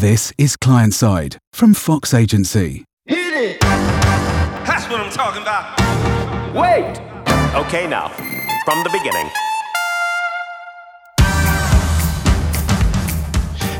This 0.00 0.32
is 0.38 0.54
Client 0.54 0.94
Side 0.94 1.38
from 1.52 1.74
Fox 1.74 2.14
Agency. 2.14 2.84
Hit 3.06 3.34
it! 3.34 3.60
That's 3.60 4.88
what 4.88 5.00
I'm 5.00 5.10
talking 5.10 5.42
about. 5.42 5.76
Wait! 6.54 7.00
Okay, 7.66 7.88
now, 7.88 8.06
from 8.64 8.84
the 8.84 8.90
beginning. 8.90 9.28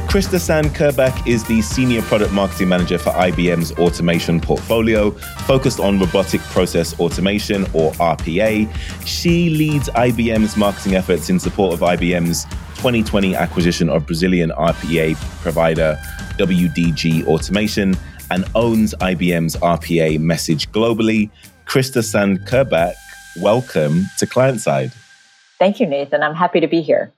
Krista 0.08 0.40
Sand 0.40 0.70
Kerback 0.70 1.24
is 1.24 1.44
the 1.44 1.62
Senior 1.62 2.02
Product 2.02 2.32
Marketing 2.32 2.68
Manager 2.68 2.98
for 2.98 3.10
IBM's 3.10 3.70
automation 3.78 4.40
portfolio, 4.40 5.12
focused 5.46 5.78
on 5.78 6.00
robotic 6.00 6.40
process 6.40 6.98
automation 6.98 7.62
or 7.74 7.92
RPA. 7.92 8.68
She 9.06 9.50
leads 9.50 9.88
IBM's 9.90 10.56
marketing 10.56 10.96
efforts 10.96 11.30
in 11.30 11.38
support 11.38 11.74
of 11.74 11.80
IBM's 11.80 12.44
2020 12.78 13.34
acquisition 13.34 13.88
of 13.88 14.06
Brazilian 14.06 14.50
RPA 14.50 15.16
provider 15.42 15.98
WDG 16.38 17.26
Automation 17.26 17.96
and 18.30 18.44
owns 18.54 18.94
IBM's 18.94 19.56
RPA 19.56 20.20
message 20.20 20.70
globally. 20.70 21.28
Krista 21.66 22.04
Sand 22.04 22.46
Kerback, 22.46 22.94
welcome 23.40 24.06
to 24.18 24.28
Client 24.28 24.60
Side. 24.60 24.92
Thank 25.58 25.80
you, 25.80 25.86
Nathan. 25.86 26.22
I'm 26.22 26.36
happy 26.36 26.60
to 26.60 26.68
be 26.68 26.80
here. 26.80 27.12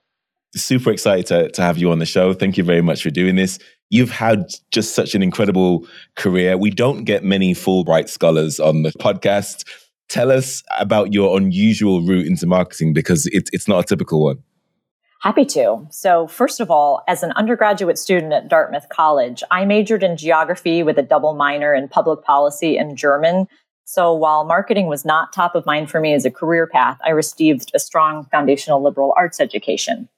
Super 0.57 0.91
excited 0.93 1.27
to, 1.27 1.51
to 1.51 1.63
have 1.63 1.77
you 1.77 1.93
on 1.93 1.99
the 1.99 2.07
show. 2.07 2.33
Thank 2.33 2.57
you 2.57 2.65
very 2.65 2.81
much 2.81 3.03
for 3.03 3.11
doing 3.11 3.37
this. 3.37 3.59
You've 3.91 4.11
had 4.11 4.47
just 4.71 4.95
such 4.95 5.15
an 5.15 5.23
incredible 5.23 5.87
career. 6.17 6.57
We 6.57 6.71
don't 6.71 7.05
get 7.05 7.23
many 7.23 7.53
Fulbright 7.53 8.09
scholars 8.09 8.59
on 8.59 8.83
the 8.83 8.93
podcast. 8.93 9.69
Tell 10.09 10.33
us 10.33 10.63
about 10.79 11.13
your 11.13 11.37
unusual 11.37 12.01
route 12.01 12.27
into 12.27 12.47
marketing 12.47 12.95
because 12.95 13.27
it, 13.27 13.51
it's 13.53 13.69
not 13.69 13.81
a 13.81 13.87
typical 13.87 14.25
one. 14.25 14.43
Happy 15.21 15.45
to. 15.45 15.87
So, 15.91 16.27
first 16.27 16.61
of 16.61 16.71
all, 16.71 17.03
as 17.07 17.23
an 17.23 17.33
undergraduate 17.33 17.99
student 17.99 18.33
at 18.33 18.49
Dartmouth 18.49 18.89
College, 18.89 19.43
I 19.51 19.67
majored 19.67 20.03
in 20.03 20.17
geography 20.17 20.83
with 20.83 20.97
a 20.97 21.03
double 21.03 21.35
minor 21.35 21.75
in 21.75 21.89
public 21.89 22.25
policy 22.25 22.79
and 22.79 22.97
German. 22.97 23.47
So, 23.85 24.15
while 24.15 24.45
marketing 24.47 24.87
was 24.87 25.05
not 25.05 25.35
top 25.35 25.55
of 25.55 25.67
mind 25.67 25.91
for 25.91 26.01
me 26.01 26.15
as 26.15 26.25
a 26.25 26.31
career 26.31 26.67
path, 26.67 26.97
I 27.05 27.11
received 27.11 27.71
a 27.75 27.79
strong 27.79 28.25
foundational 28.31 28.83
liberal 28.83 29.13
arts 29.15 29.41
education 29.41 30.09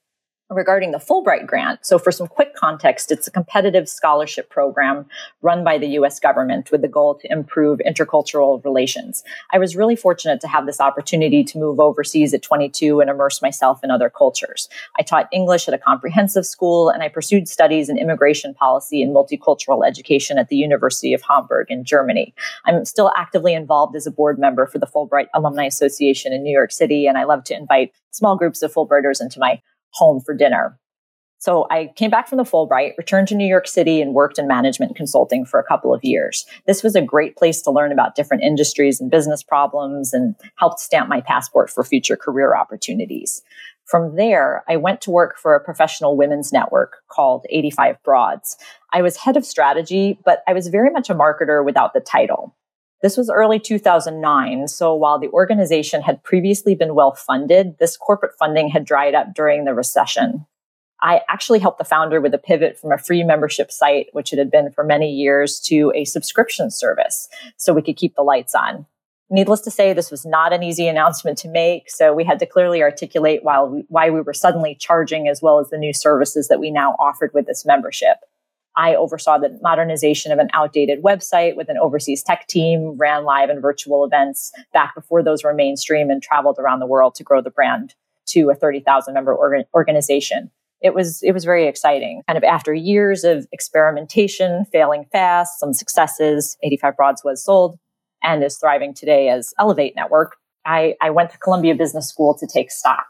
regarding 0.53 0.91
the 0.91 0.97
Fulbright 0.97 1.47
grant. 1.47 1.85
So, 1.85 1.97
for 1.99 2.11
some 2.11 2.27
quick 2.27 2.55
context, 2.55 3.11
it's 3.11 3.27
a 3.27 3.31
competitive 3.31 3.89
scholarship 3.89 4.49
program 4.49 5.05
run 5.41 5.63
by 5.63 5.77
the 5.77 5.87
US 5.99 6.19
government 6.19 6.71
with 6.71 6.81
the 6.81 6.87
goal 6.87 7.15
to 7.15 7.31
improve 7.31 7.79
intercultural 7.85 8.63
relations. 8.63 9.23
I 9.51 9.59
was 9.59 9.75
really 9.75 9.95
fortunate 9.95 10.41
to 10.41 10.47
have 10.47 10.65
this 10.65 10.79
opportunity 10.79 11.43
to 11.43 11.57
move 11.57 11.79
overseas 11.79 12.33
at 12.33 12.41
22 12.41 13.01
and 13.01 13.09
immerse 13.09 13.41
myself 13.41 13.83
in 13.83 13.91
other 13.91 14.09
cultures. 14.09 14.69
I 14.99 15.03
taught 15.03 15.27
English 15.31 15.67
at 15.67 15.73
a 15.73 15.77
comprehensive 15.77 16.45
school 16.45 16.89
and 16.89 17.03
I 17.03 17.09
pursued 17.09 17.47
studies 17.47 17.89
in 17.89 17.97
immigration 17.97 18.53
policy 18.53 19.01
and 19.01 19.15
multicultural 19.15 19.85
education 19.85 20.37
at 20.37 20.49
the 20.49 20.55
University 20.55 21.13
of 21.13 21.21
Hamburg 21.27 21.67
in 21.69 21.83
Germany. 21.83 22.33
I'm 22.65 22.85
still 22.85 23.11
actively 23.15 23.53
involved 23.53 23.95
as 23.95 24.07
a 24.07 24.11
board 24.11 24.39
member 24.39 24.65
for 24.65 24.79
the 24.79 24.87
Fulbright 24.87 25.27
Alumni 25.33 25.65
Association 25.65 26.33
in 26.33 26.43
New 26.43 26.51
York 26.51 26.71
City, 26.71 27.07
and 27.07 27.17
I 27.17 27.23
love 27.23 27.43
to 27.45 27.55
invite 27.55 27.91
small 28.11 28.37
groups 28.37 28.61
of 28.61 28.73
Fulbrighters 28.73 29.21
into 29.21 29.39
my 29.39 29.61
home 29.93 30.21
for 30.21 30.33
dinner. 30.33 30.79
So 31.43 31.67
I 31.69 31.91
came 31.97 32.09
back 32.09 32.29
from 32.29 32.37
the 32.37 32.45
Fulbright, 32.45 32.97
returned 32.97 33.27
to 33.27 33.35
New 33.35 33.45
York 33.45 33.67
City 33.67 34.01
and 34.01 34.13
worked 34.13 34.39
in 34.39 34.47
management 34.47 34.95
consulting 34.95 35.43
for 35.43 35.59
a 35.59 35.63
couple 35.65 35.93
of 35.93 35.99
years. 36.01 36.45
This 36.67 36.83
was 36.83 36.95
a 36.95 37.01
great 37.01 37.35
place 37.35 37.61
to 37.63 37.71
learn 37.71 37.91
about 37.91 38.15
different 38.15 38.43
industries 38.43 39.01
and 39.01 39.11
business 39.11 39.43
problems 39.43 40.13
and 40.13 40.35
helped 40.55 40.79
stamp 40.79 41.09
my 41.09 41.19
passport 41.19 41.69
for 41.69 41.83
future 41.83 42.15
career 42.15 42.55
opportunities. 42.55 43.41
From 43.83 44.15
there, 44.15 44.63
I 44.69 44.77
went 44.77 45.01
to 45.01 45.11
work 45.11 45.37
for 45.37 45.53
a 45.53 45.61
professional 45.61 46.15
women's 46.15 46.53
network 46.53 46.99
called 47.09 47.45
85 47.49 48.01
Broads. 48.03 48.55
I 48.93 49.01
was 49.01 49.17
head 49.17 49.35
of 49.35 49.45
strategy, 49.45 50.17
but 50.23 50.43
I 50.47 50.53
was 50.53 50.69
very 50.69 50.91
much 50.91 51.09
a 51.09 51.13
marketer 51.13 51.65
without 51.65 51.93
the 51.93 51.99
title. 51.99 52.55
This 53.03 53.17
was 53.17 53.29
early 53.29 53.59
2009. 53.59 54.69
So 54.69 54.95
while 54.95 55.19
the 55.19 55.27
organization 55.27 56.01
had 56.01 56.23
previously 56.23 56.73
been 56.73 56.95
well 56.95 57.13
funded, 57.13 57.77
this 57.77 57.97
corporate 57.97 58.31
funding 58.39 58.69
had 58.69 58.85
dried 58.85 59.13
up 59.13 59.35
during 59.35 59.65
the 59.65 59.73
recession. 59.73 60.47
I 61.01 61.19
actually 61.27 61.59
helped 61.59 61.79
the 61.79 61.83
founder 61.83 62.21
with 62.21 62.33
a 62.33 62.37
pivot 62.37 62.79
from 62.79 62.93
a 62.93 62.97
free 62.97 63.23
membership 63.23 63.73
site, 63.73 64.07
which 64.13 64.31
it 64.31 64.39
had 64.39 64.49
been 64.49 64.71
for 64.71 64.85
many 64.85 65.11
years, 65.11 65.59
to 65.65 65.91
a 65.93 66.05
subscription 66.05 66.71
service 66.71 67.27
so 67.57 67.73
we 67.73 67.81
could 67.81 67.97
keep 67.97 68.15
the 68.15 68.23
lights 68.23 68.55
on. 68.55 68.85
Needless 69.29 69.59
to 69.61 69.71
say, 69.71 69.91
this 69.91 70.09
was 70.09 70.25
not 70.25 70.53
an 70.53 70.63
easy 70.63 70.87
announcement 70.87 71.37
to 71.39 71.49
make. 71.49 71.89
So 71.89 72.13
we 72.13 72.23
had 72.23 72.39
to 72.39 72.45
clearly 72.45 72.81
articulate 72.81 73.41
why 73.43 74.09
we, 74.09 74.21
were 74.21 74.33
suddenly 74.33 74.75
charging 74.79 75.27
as 75.27 75.41
well 75.41 75.59
as 75.59 75.69
the 75.69 75.77
new 75.77 75.91
services 75.91 76.47
that 76.47 76.59
we 76.61 76.71
now 76.71 76.95
offered 76.99 77.31
with 77.33 77.47
this 77.47 77.65
membership. 77.65 78.17
I 78.75 78.95
oversaw 78.95 79.37
the 79.37 79.57
modernization 79.61 80.31
of 80.31 80.39
an 80.39 80.49
outdated 80.53 81.03
website 81.03 81.55
with 81.55 81.69
an 81.69 81.77
overseas 81.77 82.23
tech 82.23 82.47
team, 82.47 82.95
ran 82.97 83.23
live 83.23 83.49
and 83.49 83.61
virtual 83.61 84.03
events 84.03 84.51
back 84.73 84.95
before 84.95 85.23
those 85.23 85.43
were 85.43 85.53
mainstream, 85.53 86.09
and 86.09 86.21
traveled 86.21 86.57
around 86.59 86.79
the 86.79 86.87
world 86.87 87.15
to 87.15 87.23
grow 87.23 87.41
the 87.41 87.51
brand 87.51 87.93
to 88.27 88.49
a 88.49 88.55
30,000 88.55 89.13
member 89.13 89.35
orga- 89.35 89.65
organization. 89.73 90.49
It 90.81 90.93
was, 90.93 91.21
it 91.23 91.31
was 91.31 91.45
very 91.45 91.67
exciting. 91.67 92.23
Kind 92.27 92.37
of 92.37 92.43
after 92.43 92.73
years 92.73 93.23
of 93.23 93.47
experimentation, 93.51 94.65
failing 94.65 95.05
fast, 95.11 95.59
some 95.59 95.73
successes, 95.73 96.57
85 96.63 96.97
Broads 96.97 97.21
was 97.23 97.43
sold 97.43 97.77
and 98.21 98.43
is 98.43 98.57
thriving 98.57 98.93
today 98.93 99.29
as 99.29 99.53
Elevate 99.59 99.95
Network. 99.95 100.35
I, 100.65 100.95
I 101.01 101.09
went 101.09 101.29
to 101.31 101.37
Columbia 101.37 101.75
Business 101.75 102.09
School 102.09 102.37
to 102.37 102.47
take 102.47 102.71
stock 102.71 103.05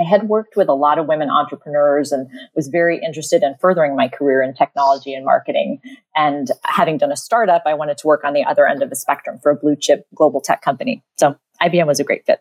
I 0.00 0.04
had 0.04 0.28
worked 0.28 0.56
with 0.56 0.68
a 0.68 0.74
lot 0.74 0.98
of 0.98 1.06
women 1.06 1.28
entrepreneurs 1.28 2.12
and 2.12 2.28
was 2.56 2.68
very 2.68 2.98
interested 3.04 3.42
in 3.42 3.54
furthering 3.60 3.94
my 3.94 4.08
career 4.08 4.42
in 4.42 4.54
technology 4.54 5.14
and 5.14 5.24
marketing. 5.24 5.80
And 6.16 6.48
having 6.64 6.98
done 6.98 7.12
a 7.12 7.16
startup, 7.16 7.62
I 7.66 7.74
wanted 7.74 7.98
to 7.98 8.06
work 8.06 8.24
on 8.24 8.32
the 8.32 8.44
other 8.44 8.66
end 8.66 8.82
of 8.82 8.90
the 8.90 8.96
spectrum 8.96 9.38
for 9.42 9.50
a 9.50 9.56
blue 9.56 9.76
chip 9.76 10.06
global 10.14 10.40
tech 10.40 10.62
company. 10.62 11.02
So 11.18 11.36
IBM 11.60 11.86
was 11.86 12.00
a 12.00 12.04
great 12.04 12.24
fit. 12.24 12.40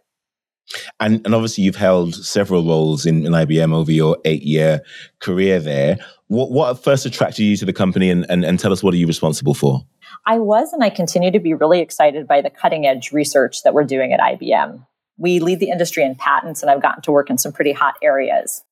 And, 1.00 1.26
and 1.26 1.36
obviously, 1.36 1.64
you've 1.64 1.76
held 1.76 2.16
several 2.16 2.64
roles 2.64 3.06
in, 3.06 3.26
in 3.26 3.34
IBM 3.34 3.74
over 3.74 3.92
your 3.92 4.18
eight 4.24 4.44
year 4.44 4.82
career 5.20 5.60
there. 5.60 5.98
What, 6.28 6.52
what 6.52 6.82
first 6.82 7.06
attracted 7.06 7.44
you 7.44 7.58
to 7.58 7.66
the 7.66 7.74
company 7.74 8.10
and, 8.10 8.26
and, 8.30 8.46
and 8.46 8.58
tell 8.58 8.72
us 8.72 8.82
what 8.82 8.94
are 8.94 8.98
you 8.98 9.08
responsible 9.08 9.54
for? 9.54 9.82
I 10.26 10.38
was 10.38 10.72
and 10.72 10.84
I 10.84 10.90
continue 10.90 11.32
to 11.32 11.40
be 11.40 11.54
really 11.54 11.82
excited 11.82 12.28
by 12.28 12.42
the 12.42 12.50
cutting 12.50 12.86
edge 12.86 13.12
research 13.12 13.64
that 13.64 13.74
we're 13.74 13.84
doing 13.84 14.14
at 14.14 14.20
IBM. 14.20 14.86
We 15.22 15.40
lead 15.40 15.60
the 15.60 15.70
industry 15.70 16.04
in 16.04 16.16
patents, 16.16 16.64
and 16.64 16.72
I've 16.72 16.82
gotten 16.82 17.04
to 17.04 17.12
work 17.12 17.30
in 17.30 17.38
some 17.38 17.52
pretty 17.52 17.74
hot 17.74 17.94
areas. 18.02 18.64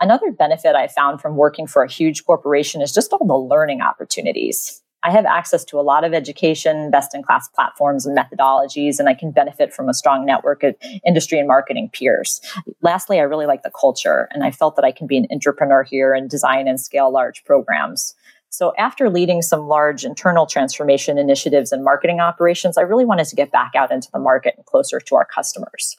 Another 0.00 0.32
benefit 0.32 0.74
I 0.74 0.88
found 0.88 1.20
from 1.20 1.36
working 1.36 1.68
for 1.68 1.84
a 1.84 1.88
huge 1.88 2.24
corporation 2.24 2.82
is 2.82 2.92
just 2.92 3.12
all 3.12 3.24
the 3.24 3.36
learning 3.36 3.82
opportunities. 3.82 4.82
I 5.04 5.12
have 5.12 5.26
access 5.26 5.64
to 5.66 5.78
a 5.78 5.82
lot 5.82 6.02
of 6.02 6.12
education, 6.12 6.90
best 6.90 7.14
in 7.14 7.22
class 7.22 7.48
platforms 7.48 8.04
and 8.04 8.18
methodologies, 8.18 8.98
and 8.98 9.08
I 9.08 9.14
can 9.14 9.30
benefit 9.30 9.72
from 9.72 9.88
a 9.88 9.94
strong 9.94 10.26
network 10.26 10.64
of 10.64 10.74
industry 11.06 11.38
and 11.38 11.46
marketing 11.46 11.88
peers. 11.92 12.40
Lastly, 12.82 13.20
I 13.20 13.22
really 13.22 13.46
like 13.46 13.62
the 13.62 13.70
culture, 13.70 14.28
and 14.32 14.42
I 14.42 14.50
felt 14.50 14.74
that 14.74 14.84
I 14.84 14.90
can 14.90 15.06
be 15.06 15.18
an 15.18 15.28
entrepreneur 15.30 15.84
here 15.84 16.14
and 16.14 16.28
design 16.28 16.66
and 16.66 16.80
scale 16.80 17.12
large 17.12 17.44
programs. 17.44 18.16
So 18.52 18.74
after 18.76 19.08
leading 19.08 19.40
some 19.40 19.66
large 19.66 20.04
internal 20.04 20.44
transformation 20.44 21.16
initiatives 21.16 21.72
and 21.72 21.82
marketing 21.82 22.20
operations, 22.20 22.76
I 22.76 22.82
really 22.82 23.06
wanted 23.06 23.24
to 23.28 23.34
get 23.36 23.50
back 23.50 23.72
out 23.74 23.90
into 23.90 24.10
the 24.12 24.18
market 24.18 24.54
and 24.58 24.66
closer 24.66 25.00
to 25.00 25.14
our 25.16 25.24
customers. 25.24 25.96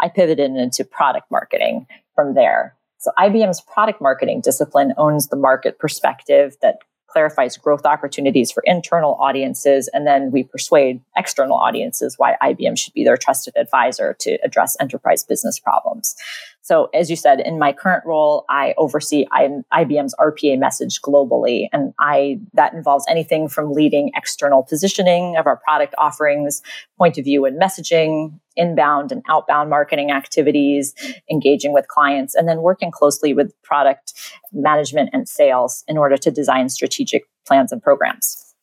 I 0.00 0.10
pivoted 0.10 0.50
into 0.50 0.84
product 0.84 1.30
marketing 1.30 1.86
from 2.14 2.34
there. 2.34 2.76
So 2.98 3.10
IBM's 3.18 3.62
product 3.62 4.02
marketing 4.02 4.42
discipline 4.42 4.92
owns 4.98 5.28
the 5.28 5.36
market 5.36 5.78
perspective 5.78 6.56
that 6.60 6.76
clarifies 7.08 7.56
growth 7.56 7.86
opportunities 7.86 8.50
for 8.50 8.62
internal 8.66 9.14
audiences, 9.14 9.88
and 9.94 10.06
then 10.06 10.30
we 10.30 10.42
persuade 10.42 11.00
external 11.16 11.56
audiences 11.56 12.16
why 12.18 12.36
IBM 12.42 12.76
should 12.76 12.92
be 12.92 13.04
their 13.04 13.16
trusted 13.16 13.56
advisor 13.56 14.14
to 14.20 14.36
address 14.44 14.76
enterprise 14.78 15.24
business 15.24 15.58
problems. 15.58 16.16
So, 16.64 16.88
as 16.94 17.10
you 17.10 17.16
said, 17.16 17.40
in 17.40 17.58
my 17.58 17.74
current 17.74 18.06
role, 18.06 18.46
I 18.48 18.72
oversee 18.78 19.26
IBM's 19.30 20.14
RPA 20.18 20.58
message 20.58 21.02
globally, 21.02 21.68
and 21.74 21.92
I 21.98 22.40
that 22.54 22.72
involves 22.72 23.04
anything 23.06 23.48
from 23.48 23.72
leading 23.72 24.10
external 24.16 24.62
positioning 24.62 25.36
of 25.36 25.46
our 25.46 25.58
product 25.58 25.94
offerings, 25.98 26.62
point 26.96 27.18
of 27.18 27.24
view 27.24 27.44
and 27.44 27.60
messaging, 27.60 28.40
inbound 28.56 29.12
and 29.12 29.22
outbound 29.28 29.68
marketing 29.68 30.10
activities, 30.10 30.94
engaging 31.30 31.74
with 31.74 31.86
clients, 31.88 32.34
and 32.34 32.48
then 32.48 32.62
working 32.62 32.90
closely 32.90 33.34
with 33.34 33.52
product 33.62 34.14
management 34.50 35.10
and 35.12 35.28
sales 35.28 35.84
in 35.86 35.98
order 35.98 36.16
to 36.16 36.30
design 36.30 36.70
strategic 36.70 37.24
plans 37.46 37.72
and 37.72 37.82
programs. 37.82 38.54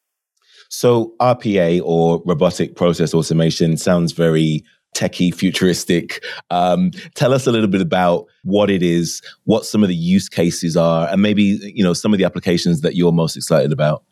So, 0.70 1.14
RPA 1.20 1.82
or 1.86 2.24
robotic 2.26 2.76
process 2.76 3.14
automation 3.14 3.78
sounds 3.78 4.12
very 4.12 4.64
techie, 4.96 5.34
futuristic. 5.34 6.24
Um, 6.50 6.92
tell 7.16 7.34
us 7.34 7.48
a 7.48 7.52
little 7.52 7.68
bit 7.68 7.82
about 7.82 8.26
what 8.44 8.70
it 8.70 8.84
is, 8.84 9.22
what 9.46 9.66
some 9.66 9.84
of 9.84 9.90
the 9.90 9.96
use 9.96 10.30
cases 10.30 10.76
are, 10.78 11.08
and 11.08 11.22
maybe 11.22 11.60
you 11.62 11.84
know 11.84 11.94
some 11.94 12.14
of 12.14 12.18
the 12.18 12.26
applications 12.26 12.82
that 12.82 12.96
you're 12.96 13.12
most 13.12 13.36
excited 13.36 13.72
about. 13.72 14.04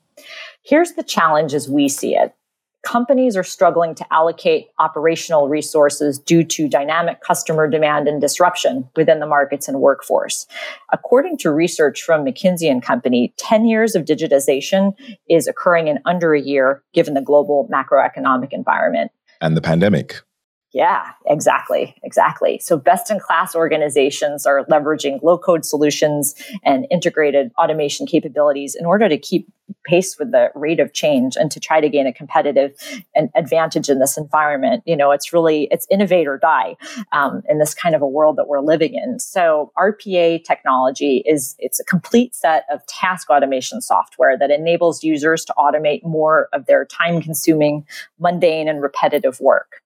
Here's 0.63 0.93
the 0.93 1.03
challenge 1.03 1.53
as 1.53 1.69
we 1.69 1.87
see 1.89 2.15
it. 2.15 2.33
companies 2.81 3.35
are 3.35 3.43
struggling 3.43 3.93
to 3.93 4.05
allocate 4.13 4.69
operational 4.79 5.49
resources 5.49 6.17
due 6.17 6.43
to 6.45 6.69
dynamic 6.69 7.21
customer 7.21 7.69
demand 7.69 8.07
and 8.07 8.21
disruption 8.21 8.87
within 8.95 9.19
the 9.19 9.27
markets 9.27 9.67
and 9.67 9.81
workforce. 9.81 10.47
According 10.93 11.37
to 11.39 11.51
research 11.51 12.01
from 12.01 12.25
McKinsey 12.25 12.71
and 12.71 12.81
Company, 12.81 13.33
10 13.37 13.65
years 13.65 13.95
of 13.95 14.05
digitization 14.05 14.93
is 15.29 15.47
occurring 15.47 15.87
in 15.87 15.99
under 16.05 16.33
a 16.33 16.41
year 16.41 16.81
given 16.93 17.15
the 17.15 17.21
global 17.21 17.67
macroeconomic 17.71 18.53
environment. 18.53 19.11
And 19.41 19.57
the 19.57 19.61
pandemic. 19.61 20.21
Yeah, 20.71 21.13
exactly. 21.25 21.95
Exactly. 22.04 22.60
So 22.60 22.77
best 22.77 23.10
in 23.10 23.19
class 23.19 23.56
organizations 23.56 24.45
are 24.45 24.66
leveraging 24.66 25.21
low 25.24 25.38
code 25.38 25.66
solutions 25.66 26.36
and 26.63 26.86
integrated 26.92 27.51
automation 27.57 28.06
capabilities 28.06 28.75
in 28.75 28.86
order 28.86 29.10
to 29.10 29.18
keep 29.18 29.48
pace 29.83 30.18
with 30.19 30.31
the 30.31 30.50
rate 30.54 30.80
of 30.80 30.94
change 30.94 31.36
and 31.36 31.50
to 31.51 31.60
try 31.60 31.81
to 31.81 31.89
gain 31.89 32.06
a 32.06 32.13
competitive 32.13 32.75
advantage 33.36 33.89
in 33.89 34.00
this 34.00 34.18
environment. 34.18 34.83
You 34.86 34.95
know, 34.95 35.12
it's 35.12 35.33
really, 35.33 35.68
it's 35.71 35.88
innovate 35.89 36.27
or 36.27 36.38
die 36.38 36.75
um, 37.12 37.42
in 37.50 37.57
this 37.57 37.74
kind 37.74 37.95
of 37.95 38.01
a 38.01 38.07
world 38.07 38.38
that 38.38 38.48
we're 38.48 38.62
living 38.62 38.94
in. 38.94 39.19
So 39.19 39.71
RPA 39.77 40.44
technology 40.44 41.24
is, 41.25 41.56
it's 41.60 41.80
a 41.80 41.83
complete 41.83 42.36
set 42.36 42.66
of 42.71 42.86
task 42.86 43.30
automation 43.30 43.81
software 43.81 44.38
that 44.38 44.51
enables 44.51 45.04
users 45.04 45.45
to 45.45 45.54
automate 45.57 46.04
more 46.04 46.48
of 46.54 46.66
their 46.68 46.86
time 46.86 47.21
consuming, 47.21 47.86
mundane 48.19 48.68
and 48.68 48.81
repetitive 48.81 49.39
work. 49.39 49.78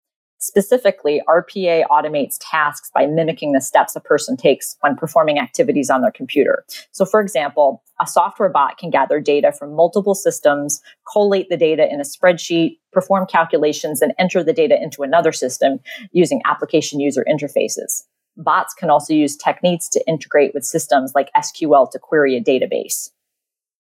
Specifically, 0.44 1.22
RPA 1.26 1.86
automates 1.90 2.36
tasks 2.42 2.92
by 2.94 3.06
mimicking 3.06 3.54
the 3.54 3.62
steps 3.62 3.96
a 3.96 4.02
person 4.02 4.36
takes 4.36 4.76
when 4.82 4.98
performing 4.98 5.40
activities 5.40 5.90
on 5.90 6.02
their 6.02 6.12
computer. 6.12 6.66
So, 6.92 7.06
for 7.06 7.22
example, 7.22 7.82
a 8.02 8.06
software 8.06 8.50
bot 8.50 8.78
can 8.78 8.90
gather 8.90 9.22
data 9.22 9.54
from 9.54 9.74
multiple 9.74 10.14
systems, 10.14 10.82
collate 11.10 11.48
the 11.48 11.56
data 11.56 11.88
in 11.90 12.02
a 12.02 12.04
spreadsheet, 12.04 12.78
perform 12.92 13.26
calculations, 13.26 14.02
and 14.02 14.14
enter 14.20 14.44
the 14.44 14.52
data 14.52 14.76
into 14.84 15.02
another 15.02 15.32
system 15.32 15.80
using 16.12 16.42
application 16.44 17.00
user 17.00 17.26
interfaces. 17.26 18.04
Bots 18.36 18.74
can 18.74 18.90
also 18.90 19.14
use 19.14 19.38
techniques 19.38 19.88
to 19.90 20.06
integrate 20.10 20.54
with 20.54 20.66
systems 20.66 21.14
like 21.16 21.32
SQL 21.38 21.90
to 21.90 22.00
query 22.00 22.36
a 22.36 22.44
database 22.44 23.12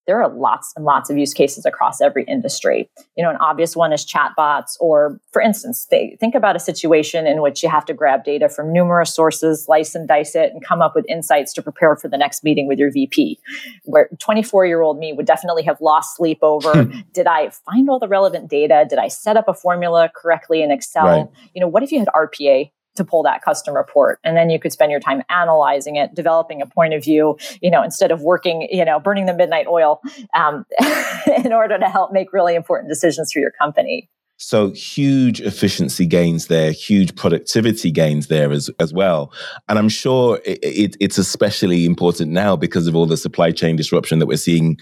there 0.06 0.22
are 0.22 0.30
lots 0.30 0.74
and 0.76 0.86
lots 0.86 1.10
of 1.10 1.18
use 1.18 1.34
cases 1.34 1.66
across 1.66 2.02
every 2.02 2.24
industry. 2.26 2.90
You 3.16 3.24
know, 3.24 3.30
an 3.30 3.38
obvious 3.38 3.76
one 3.76 3.94
is 3.94 4.06
chatbots, 4.06 4.76
or 4.80 5.20
for 5.32 5.42
instance, 5.42 5.88
they, 5.90 6.18
think 6.20 6.36
about 6.36 6.56
a 6.56 6.60
situation 6.60 7.26
in 7.26 7.42
which 7.42 7.64
you 7.64 7.70
have 7.70 7.86
to 7.86 7.94
grab 7.94 8.24
data 8.24 8.50
from 8.50 8.72
numerous 8.74 9.14
sources, 9.14 9.66
slice 9.66 9.96
and 9.96 10.08
dice 10.08 10.36
it, 10.36 10.52
and 10.52 10.64
come 10.64 10.82
up 10.82 10.94
with 10.96 11.06
insights 11.08 11.54
to 11.54 11.62
prepare 11.62 11.96
for 11.96 12.08
the 12.08 12.18
next 12.18 12.44
meeting 12.44 12.68
with 12.68 12.80
your 12.80 12.92
VP. 12.92 13.40
Where 13.86 14.10
24 14.20 14.66
year 14.66 14.82
old 14.82 15.00
me 15.00 15.14
would 15.14 15.26
definitely 15.26 15.64
have 15.64 15.80
lost 15.82 16.18
sleep 16.18 16.40
over 16.42 16.84
hmm. 16.84 17.00
did 17.14 17.28
I 17.28 17.50
find 17.50 17.90
all 17.90 18.00
the 18.00 18.08
relevant 18.08 18.50
data? 18.50 18.86
Did 18.90 19.00
I 19.00 19.08
set 19.08 19.38
up 19.38 19.48
a 19.48 19.54
formula 19.54 20.10
correctly 20.16 20.62
in 20.62 20.72
Excel? 20.72 21.06
Right. 21.06 21.28
You 21.54 21.62
know, 21.62 21.68
what 21.68 21.84
if 21.84 21.92
you 21.92 22.00
had 22.00 22.10
RPA 22.10 22.72
to 22.95 23.04
pull 23.04 23.24
that 23.24 23.42
custom 23.44 23.75
report 23.75 24.19
and 24.24 24.38
then 24.38 24.50
you 24.50 24.60
could 24.60 24.72
spend 24.72 24.92
your 24.92 25.00
time 25.00 25.22
analyzing 25.30 25.95
it 25.95 26.13
developing 26.13 26.62
a 26.62 26.66
point 26.66 26.94
of 26.94 27.04
view 27.04 27.38
you 27.62 27.69
know 27.69 27.84
instead 27.84 28.12
of 28.12 28.22
working 28.22 28.68
you 28.72 28.86
know 28.86 29.00
burning 29.00 29.25
the 29.25 29.34
midnight 29.34 29.68
oil 29.68 30.01
um, 30.36 30.66
in 31.44 31.54
order 31.54 31.78
to 31.78 31.88
help 31.88 32.12
make 32.12 32.31
really 32.34 32.56
important 32.56 32.90
decisions 32.90 33.31
for 33.31 33.40
your 33.40 33.51
company 33.51 34.10
so 34.38 34.72
huge 34.72 35.40
efficiency 35.42 36.06
gains 36.06 36.48
there, 36.48 36.72
huge 36.72 37.16
productivity 37.16 37.92
gains 37.92 38.28
there 38.28 38.51
as, 38.51 38.69
as 38.80 38.94
well. 38.94 39.31
And 39.69 39.80
I'm 39.80 39.90
sure 39.90 40.42
it, 40.44 40.60
it, 40.62 40.98
it's 41.00 41.18
especially 41.18 41.86
important 41.86 42.31
now 42.31 42.56
because 42.56 42.88
of 42.88 42.95
all 42.95 43.06
the 43.06 43.16
supply 43.16 43.51
chain 43.51 43.75
disruption 43.75 44.19
that 44.19 44.25
we're 44.25 44.38
seeing 44.38 44.78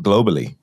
globally. 0.00 0.56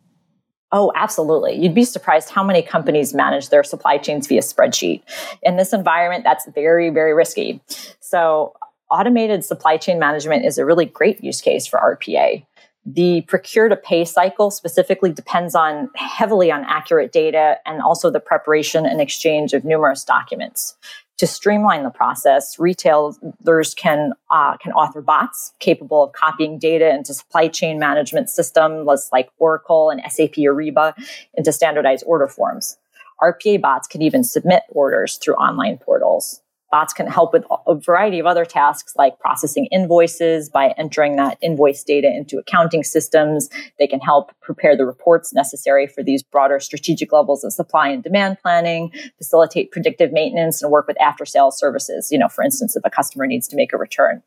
Oh, 0.71 0.92
absolutely. 0.95 1.56
You'd 1.56 1.74
be 1.74 1.83
surprised 1.83 2.30
how 2.30 2.44
many 2.44 2.62
companies 2.62 3.13
manage 3.13 3.50
their 3.50 3.63
supply 3.63 3.98
chains 3.98 4.27
via 4.27 4.42
spreadsheet. 4.42 5.01
In 5.42 5.57
this 5.57 5.74
environment, 5.74 6.24
that's 6.24 6.48
very, 6.54 6.89
very 6.92 7.13
risky. 7.13 7.60
So, 8.00 8.54
automated 8.92 9.44
supply 9.44 9.77
chain 9.77 10.00
management 10.00 10.45
is 10.45 10.57
a 10.57 10.66
really 10.66 10.86
great 10.86 11.24
use 11.24 11.42
case 11.42 11.66
for 11.66 11.80
RPA. 11.80 12.45
The 12.86 13.21
procure 13.21 13.69
to 13.69 13.75
pay 13.75 14.06
cycle 14.06 14.51
specifically 14.51 15.12
depends 15.12 15.54
on 15.54 15.89
heavily 15.95 16.51
on 16.51 16.63
accurate 16.66 17.12
data 17.12 17.57
and 17.65 17.81
also 17.81 18.10
the 18.10 18.19
preparation 18.19 18.86
and 18.86 19.01
exchange 19.01 19.54
of 19.54 19.63
numerous 19.63 20.04
documents 20.04 20.75
to 21.19 21.27
streamline 21.27 21.83
the 21.83 21.89
process, 21.89 22.57
retailers 22.57 23.74
can 23.75 24.13
uh, 24.31 24.56
can 24.57 24.71
author 24.71 25.01
bots 25.01 25.54
capable 25.60 26.01
of 26.04 26.13
copying 26.13 26.57
data 26.57 26.89
into 26.89 27.13
supply 27.13 27.50
chain 27.50 27.77
management 27.77 28.30
systems 28.30 28.88
like 29.12 29.30
Oracle 29.38 29.89
and 29.89 30.01
SAP 30.10 30.36
Ariba 30.36 30.94
into 31.36 31.51
standardized 31.51 32.06
order 32.07 32.27
forms. 32.27 32.77
RPA 33.21 33.62
bots 33.62 33.86
can 33.86 34.01
even 34.01 34.24
submit 34.24 34.63
orders 34.69 35.18
through 35.18 35.36
online 35.36 35.77
portals. 35.77 36.42
Bots 36.71 36.94
can 36.94 37.07
help 37.07 37.33
with 37.33 37.45
a 37.68 37.75
variety 37.75 38.19
of 38.19 38.25
other 38.25 38.45
tasks 38.45 38.94
like 38.95 39.18
processing 39.19 39.66
invoices 39.71 40.50
by 40.50 40.74
entering 40.77 41.16
that 41.16 41.38
invoice 41.42 41.83
data 41.83 42.07
into 42.07 42.38
accounting 42.38 42.83
systems. 42.83 43.50
They 43.80 43.88
can 43.88 44.00
help 44.00 44.31
prepare 44.42 44.77
the 44.77 44.86
reports 44.86 45.33
necessary 45.33 45.88
for 45.88 46.04
these 46.04 46.21
broader 46.21 46.60
strategic 46.60 47.12
levels 47.12 47.44
of 47.44 47.54
supply 47.54 47.89
and 47.89 48.04
demand 48.04 48.38
planning, 48.42 48.92
facilitate 49.18 49.71
predictive 49.71 50.12
maintenance, 50.12 50.62
and 50.62 50.71
work 50.71 50.88
with 50.88 51.01
after 51.01 51.25
sales 51.25 51.57
services. 51.57 52.10
You 52.12 52.19
know, 52.19 52.30
for 52.30 52.44
instance, 52.44 52.75
if 52.75 52.83
a 52.86 52.89
customer 52.89 53.25
needs 53.25 53.48
to 53.48 53.56
make 53.56 53.74
a 53.74 53.77
return 53.77 54.22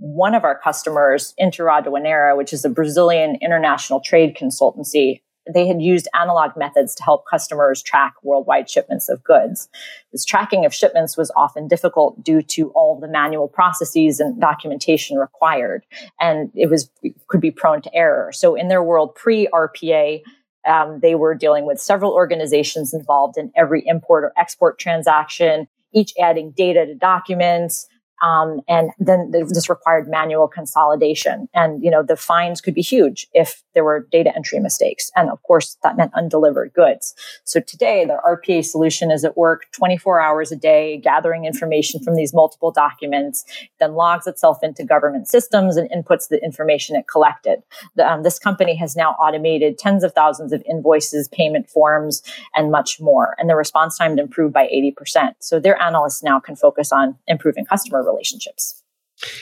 one 0.00 0.34
of 0.34 0.44
our 0.44 0.58
customers, 0.58 1.34
Interaduaneira, 1.38 2.36
which 2.36 2.54
is 2.54 2.64
a 2.64 2.70
Brazilian 2.70 3.36
international 3.42 4.00
trade 4.00 4.34
consultancy, 4.34 5.20
they 5.52 5.66
had 5.66 5.80
used 5.80 6.08
analog 6.14 6.56
methods 6.56 6.94
to 6.94 7.02
help 7.02 7.24
customers 7.28 7.82
track 7.82 8.14
worldwide 8.22 8.68
shipments 8.68 9.08
of 9.08 9.22
goods. 9.24 9.68
This 10.12 10.24
tracking 10.24 10.64
of 10.64 10.74
shipments 10.74 11.16
was 11.16 11.30
often 11.36 11.68
difficult 11.68 12.22
due 12.22 12.42
to 12.42 12.70
all 12.70 12.98
the 12.98 13.08
manual 13.08 13.48
processes 13.48 14.20
and 14.20 14.40
documentation 14.40 15.16
required, 15.16 15.84
and 16.20 16.50
it 16.54 16.68
was 16.68 16.90
could 17.28 17.40
be 17.40 17.50
prone 17.50 17.82
to 17.82 17.94
error. 17.94 18.32
So 18.32 18.54
in 18.54 18.68
their 18.68 18.82
world 18.82 19.14
pre 19.14 19.48
RPA, 19.48 20.22
um, 20.66 21.00
they 21.00 21.14
were 21.14 21.34
dealing 21.34 21.66
with 21.66 21.80
several 21.80 22.12
organizations 22.12 22.92
involved 22.92 23.38
in 23.38 23.50
every 23.56 23.82
import 23.86 24.24
or 24.24 24.32
export 24.36 24.78
transaction, 24.78 25.66
each 25.94 26.12
adding 26.20 26.52
data 26.52 26.86
to 26.86 26.94
documents, 26.94 27.88
um, 28.20 28.60
and 28.68 28.90
then 28.98 29.30
this 29.30 29.68
required 29.68 30.08
manual 30.08 30.48
consolidation. 30.48 31.48
And, 31.54 31.82
you 31.82 31.90
know, 31.90 32.02
the 32.02 32.16
fines 32.16 32.60
could 32.60 32.74
be 32.74 32.82
huge 32.82 33.26
if 33.32 33.62
there 33.74 33.84
were 33.84 34.06
data 34.10 34.34
entry 34.34 34.58
mistakes. 34.60 35.10
And 35.16 35.30
of 35.30 35.42
course, 35.42 35.76
that 35.82 35.96
meant 35.96 36.12
undelivered 36.14 36.72
goods. 36.74 37.14
So 37.44 37.60
today, 37.60 38.04
the 38.04 38.18
RPA 38.26 38.64
solution 38.64 39.10
is 39.10 39.24
at 39.24 39.36
work 39.36 39.66
24 39.72 40.20
hours 40.20 40.52
a 40.52 40.56
day, 40.56 40.98
gathering 40.98 41.44
information 41.44 42.02
from 42.02 42.14
these 42.14 42.34
multiple 42.34 42.70
documents, 42.70 43.44
then 43.78 43.94
logs 43.94 44.26
itself 44.26 44.58
into 44.62 44.84
government 44.84 45.28
systems 45.28 45.76
and 45.76 45.90
inputs 45.90 46.28
the 46.28 46.42
information 46.44 46.96
it 46.96 47.06
collected. 47.08 47.62
The, 47.96 48.10
um, 48.10 48.22
this 48.22 48.38
company 48.38 48.76
has 48.76 48.96
now 48.96 49.12
automated 49.12 49.78
tens 49.78 50.04
of 50.04 50.12
thousands 50.12 50.52
of 50.52 50.62
invoices, 50.68 51.28
payment 51.28 51.68
forms, 51.68 52.22
and 52.54 52.70
much 52.70 53.00
more. 53.00 53.34
And 53.38 53.48
the 53.48 53.56
response 53.56 53.96
time 53.96 54.18
improved 54.18 54.52
by 54.52 54.66
80%. 54.66 55.34
So 55.40 55.58
their 55.58 55.80
analysts 55.80 56.22
now 56.22 56.40
can 56.40 56.56
focus 56.56 56.92
on 56.92 57.16
improving 57.26 57.64
customer 57.64 58.02
relationships. 58.10 58.82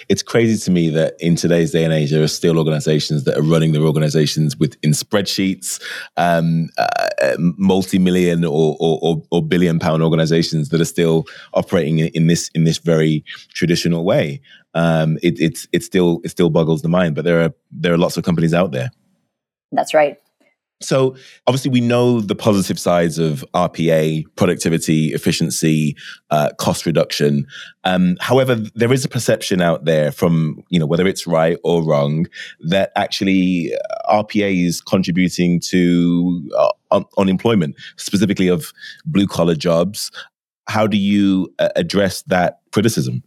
It's 0.08 0.22
crazy 0.22 0.58
to 0.64 0.70
me 0.70 0.90
that 0.90 1.14
in 1.20 1.36
today's 1.36 1.70
day 1.70 1.84
and 1.84 1.92
age, 1.92 2.10
there 2.10 2.22
are 2.22 2.28
still 2.28 2.58
organizations 2.58 3.24
that 3.24 3.36
are 3.38 3.42
running 3.42 3.72
their 3.72 3.82
organizations 3.82 4.56
within 4.56 4.90
spreadsheets, 4.90 5.80
um, 6.16 6.68
uh, 6.78 7.36
multi-million 7.38 8.44
or, 8.44 8.76
or, 8.80 9.22
or, 9.30 9.42
billion 9.42 9.78
pound 9.78 10.02
organizations 10.02 10.70
that 10.70 10.80
are 10.80 10.84
still 10.84 11.26
operating 11.54 12.00
in, 12.00 12.08
in 12.08 12.26
this 12.26 12.50
in 12.54 12.64
this 12.64 12.78
very 12.78 13.24
traditional 13.52 14.04
way. 14.04 14.40
Um, 14.74 15.16
it, 15.22 15.38
it's 15.38 15.68
it 15.72 15.84
still 15.84 16.20
it 16.24 16.30
still 16.30 16.50
boggles 16.50 16.82
the 16.82 16.88
mind, 16.88 17.14
but 17.14 17.24
there 17.24 17.40
are 17.42 17.54
there 17.70 17.92
are 17.92 17.98
lots 17.98 18.16
of 18.16 18.24
companies 18.24 18.54
out 18.54 18.72
there. 18.72 18.90
That's 19.72 19.94
right. 19.94 20.18
So 20.80 21.16
obviously 21.46 21.70
we 21.70 21.80
know 21.80 22.20
the 22.20 22.36
positive 22.36 22.78
sides 22.78 23.18
of 23.18 23.44
RPA, 23.54 24.24
productivity, 24.36 25.08
efficiency, 25.12 25.96
uh, 26.30 26.50
cost 26.58 26.86
reduction. 26.86 27.46
Um, 27.84 28.16
however, 28.20 28.54
there 28.74 28.92
is 28.92 29.04
a 29.04 29.08
perception 29.08 29.60
out 29.60 29.86
there 29.86 30.12
from, 30.12 30.62
you 30.68 30.78
know, 30.78 30.86
whether 30.86 31.06
it's 31.06 31.26
right 31.26 31.58
or 31.64 31.82
wrong, 31.82 32.26
that 32.60 32.92
actually 32.94 33.72
uh, 33.74 34.22
RPA 34.22 34.66
is 34.66 34.80
contributing 34.80 35.60
to 35.60 36.48
uh, 36.56 36.72
un- 36.92 37.06
unemployment, 37.16 37.74
specifically 37.96 38.48
of 38.48 38.72
blue 39.04 39.26
collar 39.26 39.56
jobs. 39.56 40.12
How 40.68 40.86
do 40.86 40.96
you 40.96 41.52
uh, 41.58 41.70
address 41.74 42.22
that 42.22 42.60
criticism? 42.72 43.24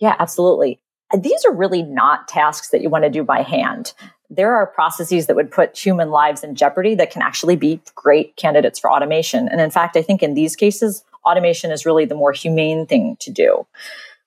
Yeah, 0.00 0.16
absolutely. 0.18 0.80
These 1.16 1.44
are 1.44 1.54
really 1.54 1.82
not 1.82 2.28
tasks 2.28 2.70
that 2.70 2.82
you 2.82 2.90
want 2.90 3.04
to 3.04 3.10
do 3.10 3.22
by 3.22 3.42
hand 3.42 3.94
there 4.30 4.54
are 4.54 4.66
processes 4.66 5.26
that 5.26 5.36
would 5.36 5.50
put 5.50 5.76
human 5.76 6.10
lives 6.10 6.44
in 6.44 6.54
jeopardy 6.54 6.94
that 6.96 7.10
can 7.10 7.22
actually 7.22 7.56
be 7.56 7.80
great 7.94 8.36
candidates 8.36 8.78
for 8.78 8.90
automation. 8.90 9.48
And 9.48 9.60
in 9.60 9.70
fact, 9.70 9.96
I 9.96 10.02
think 10.02 10.22
in 10.22 10.34
these 10.34 10.54
cases, 10.54 11.04
automation 11.24 11.70
is 11.70 11.86
really 11.86 12.04
the 12.04 12.14
more 12.14 12.32
humane 12.32 12.86
thing 12.86 13.16
to 13.20 13.30
do. 13.30 13.66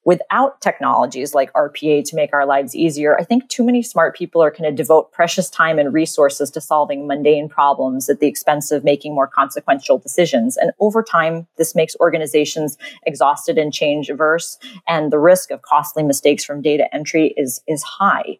without 0.04 0.60
technologies 0.62 1.36
like 1.36 1.54
RPA 1.54 2.04
to 2.06 2.16
make 2.16 2.34
our 2.34 2.46
lives 2.46 2.76
easier, 2.76 3.18
I 3.20 3.24
think 3.24 3.48
too 3.50 3.64
many 3.64 3.84
smart 3.84 4.16
people 4.16 4.42
are 4.42 4.50
going 4.50 4.64
to 4.64 4.72
devote 4.72 5.12
precious 5.12 5.50
time 5.50 5.78
and 5.78 5.94
resources 5.94 6.50
to 6.52 6.62
solving 6.62 7.08
mundane 7.08 7.48
problems 7.48 8.10
at 8.10 8.20
the 8.20 8.28
expense 8.28 8.72
of 8.72 8.84
making 8.84 9.14
more 9.14 9.28
consequential 9.28 10.00
decisions. 10.00 10.58
And 10.58 10.72
over 10.80 11.04
time, 11.04 11.48
this 11.58 11.76
makes 11.76 11.96
organizations 12.00 12.78
exhausted 13.06 13.58
and 13.58 13.72
change 13.72 14.10
averse, 14.10 14.58
and 14.88 15.12
the 15.12 15.20
risk 15.20 15.52
of 15.52 15.62
costly 15.62 16.04
mistakes 16.04 16.44
from 16.44 16.62
data 16.62 16.94
entry 16.94 17.34
is, 17.38 17.62
is 17.68 17.84
high. 17.84 18.40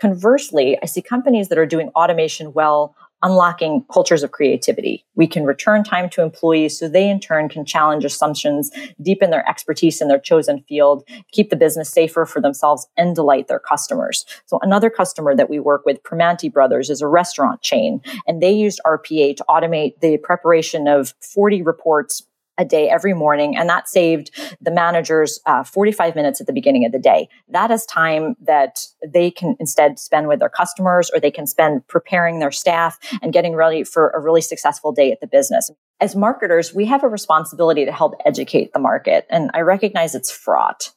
Conversely, 0.00 0.78
I 0.82 0.86
see 0.86 1.02
companies 1.02 1.48
that 1.48 1.58
are 1.58 1.66
doing 1.66 1.88
automation 1.90 2.52
well 2.52 2.94
unlocking 3.22 3.84
cultures 3.92 4.22
of 4.22 4.30
creativity. 4.30 5.04
We 5.16 5.26
can 5.26 5.44
return 5.44 5.82
time 5.82 6.08
to 6.10 6.22
employees 6.22 6.78
so 6.78 6.88
they 6.88 7.10
in 7.10 7.18
turn 7.18 7.48
can 7.48 7.64
challenge 7.64 8.04
assumptions, 8.04 8.70
deepen 9.02 9.30
their 9.30 9.48
expertise 9.48 10.00
in 10.00 10.08
their 10.08 10.20
chosen 10.20 10.62
field, 10.68 11.02
keep 11.32 11.50
the 11.50 11.56
business 11.56 11.90
safer 11.90 12.26
for 12.26 12.40
themselves 12.40 12.86
and 12.96 13.16
delight 13.16 13.48
their 13.48 13.58
customers. 13.58 14.24
So 14.46 14.60
another 14.62 14.90
customer 14.90 15.34
that 15.34 15.50
we 15.50 15.58
work 15.58 15.84
with, 15.84 16.02
Primanti 16.04 16.52
Brothers, 16.52 16.90
is 16.90 17.00
a 17.00 17.08
restaurant 17.08 17.62
chain 17.62 18.00
and 18.26 18.40
they 18.40 18.52
used 18.52 18.80
RPA 18.86 19.36
to 19.36 19.44
automate 19.48 19.98
the 20.00 20.18
preparation 20.18 20.86
of 20.86 21.14
40 21.20 21.62
reports 21.62 22.24
a 22.58 22.64
day 22.64 22.90
every 22.90 23.14
morning. 23.14 23.56
And 23.56 23.68
that 23.68 23.88
saved 23.88 24.30
the 24.60 24.70
managers 24.70 25.40
uh, 25.46 25.64
45 25.64 26.14
minutes 26.14 26.40
at 26.40 26.46
the 26.46 26.52
beginning 26.52 26.84
of 26.84 26.92
the 26.92 26.98
day. 26.98 27.28
That 27.48 27.70
is 27.70 27.86
time 27.86 28.36
that 28.42 28.80
they 29.06 29.30
can 29.30 29.56
instead 29.60 29.98
spend 29.98 30.28
with 30.28 30.40
their 30.40 30.48
customers 30.48 31.10
or 31.14 31.20
they 31.20 31.30
can 31.30 31.46
spend 31.46 31.86
preparing 31.86 32.40
their 32.40 32.50
staff 32.50 32.98
and 33.22 33.32
getting 33.32 33.54
ready 33.54 33.84
for 33.84 34.10
a 34.10 34.20
really 34.20 34.42
successful 34.42 34.92
day 34.92 35.12
at 35.12 35.20
the 35.20 35.26
business. 35.26 35.70
As 36.00 36.14
marketers, 36.14 36.74
we 36.74 36.84
have 36.86 37.02
a 37.02 37.08
responsibility 37.08 37.84
to 37.84 37.92
help 37.92 38.14
educate 38.24 38.72
the 38.72 38.78
market. 38.78 39.26
And 39.30 39.50
I 39.54 39.60
recognize 39.60 40.14
it's 40.14 40.30
fraught. 40.30 40.90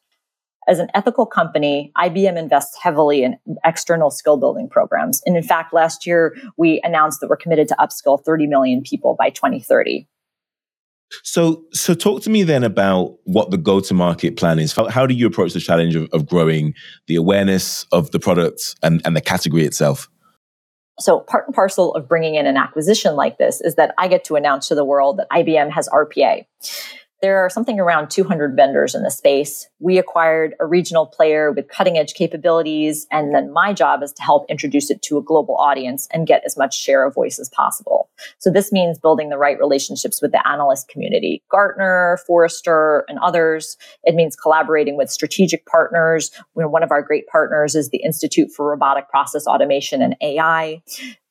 As 0.67 0.77
an 0.77 0.89
ethical 0.93 1.25
company, 1.25 1.91
IBM 1.97 2.37
invests 2.37 2.77
heavily 2.81 3.23
in 3.23 3.37
external 3.65 4.11
skill 4.11 4.37
building 4.37 4.69
programs. 4.69 5.21
And 5.25 5.35
in 5.35 5.43
fact, 5.43 5.73
last 5.73 6.05
year 6.05 6.35
we 6.55 6.79
announced 6.83 7.19
that 7.19 7.29
we're 7.29 7.37
committed 7.37 7.67
to 7.69 7.75
upskill 7.79 8.23
30 8.23 8.45
million 8.45 8.83
people 8.83 9.15
by 9.17 9.31
2030. 9.31 10.07
So, 11.23 11.63
so 11.71 11.93
talk 11.93 12.21
to 12.23 12.29
me 12.29 12.43
then 12.43 12.63
about 12.63 13.17
what 13.23 13.51
the 13.51 13.57
go-to-market 13.57 14.37
plan 14.37 14.59
is. 14.59 14.73
How, 14.73 14.87
how 14.87 15.05
do 15.05 15.13
you 15.13 15.27
approach 15.27 15.53
the 15.53 15.59
challenge 15.59 15.95
of, 15.95 16.09
of 16.13 16.25
growing 16.25 16.73
the 17.07 17.15
awareness 17.15 17.85
of 17.91 18.11
the 18.11 18.19
product 18.19 18.75
and, 18.81 19.01
and 19.05 19.15
the 19.15 19.21
category 19.21 19.63
itself? 19.63 20.09
So, 20.99 21.21
part 21.21 21.47
and 21.47 21.55
parcel 21.55 21.95
of 21.95 22.07
bringing 22.07 22.35
in 22.35 22.45
an 22.45 22.57
acquisition 22.57 23.15
like 23.15 23.37
this 23.37 23.61
is 23.61 23.75
that 23.75 23.93
I 23.97 24.07
get 24.07 24.23
to 24.25 24.35
announce 24.35 24.67
to 24.67 24.75
the 24.75 24.85
world 24.85 25.17
that 25.17 25.27
IBM 25.31 25.71
has 25.71 25.89
RPA. 25.89 26.45
There 27.21 27.37
are 27.37 27.49
something 27.51 27.79
around 27.79 28.09
200 28.09 28.55
vendors 28.55 28.95
in 28.95 29.03
the 29.03 29.11
space. 29.11 29.69
We 29.79 29.99
acquired 29.99 30.55
a 30.59 30.65
regional 30.65 31.05
player 31.05 31.51
with 31.51 31.67
cutting 31.67 31.97
edge 31.97 32.15
capabilities. 32.15 33.05
And 33.11 33.35
then 33.35 33.53
my 33.53 33.73
job 33.73 34.01
is 34.01 34.11
to 34.13 34.23
help 34.23 34.45
introduce 34.49 34.89
it 34.89 35.03
to 35.03 35.19
a 35.19 35.21
global 35.21 35.55
audience 35.57 36.07
and 36.11 36.25
get 36.25 36.41
as 36.45 36.57
much 36.57 36.75
share 36.75 37.05
of 37.05 37.13
voice 37.13 37.37
as 37.37 37.49
possible. 37.49 38.09
So 38.39 38.49
this 38.49 38.71
means 38.71 38.97
building 38.97 39.29
the 39.29 39.37
right 39.37 39.59
relationships 39.59 40.19
with 40.19 40.31
the 40.31 40.47
analyst 40.47 40.87
community, 40.87 41.43
Gartner, 41.51 42.19
Forrester, 42.25 43.05
and 43.07 43.19
others. 43.19 43.77
It 44.03 44.15
means 44.15 44.35
collaborating 44.35 44.97
with 44.97 45.11
strategic 45.11 45.67
partners. 45.67 46.31
One 46.53 46.83
of 46.83 46.89
our 46.89 47.03
great 47.03 47.27
partners 47.27 47.75
is 47.75 47.89
the 47.89 48.01
Institute 48.03 48.49
for 48.51 48.67
Robotic 48.67 49.09
Process 49.09 49.45
Automation 49.45 50.01
and 50.01 50.15
AI 50.21 50.81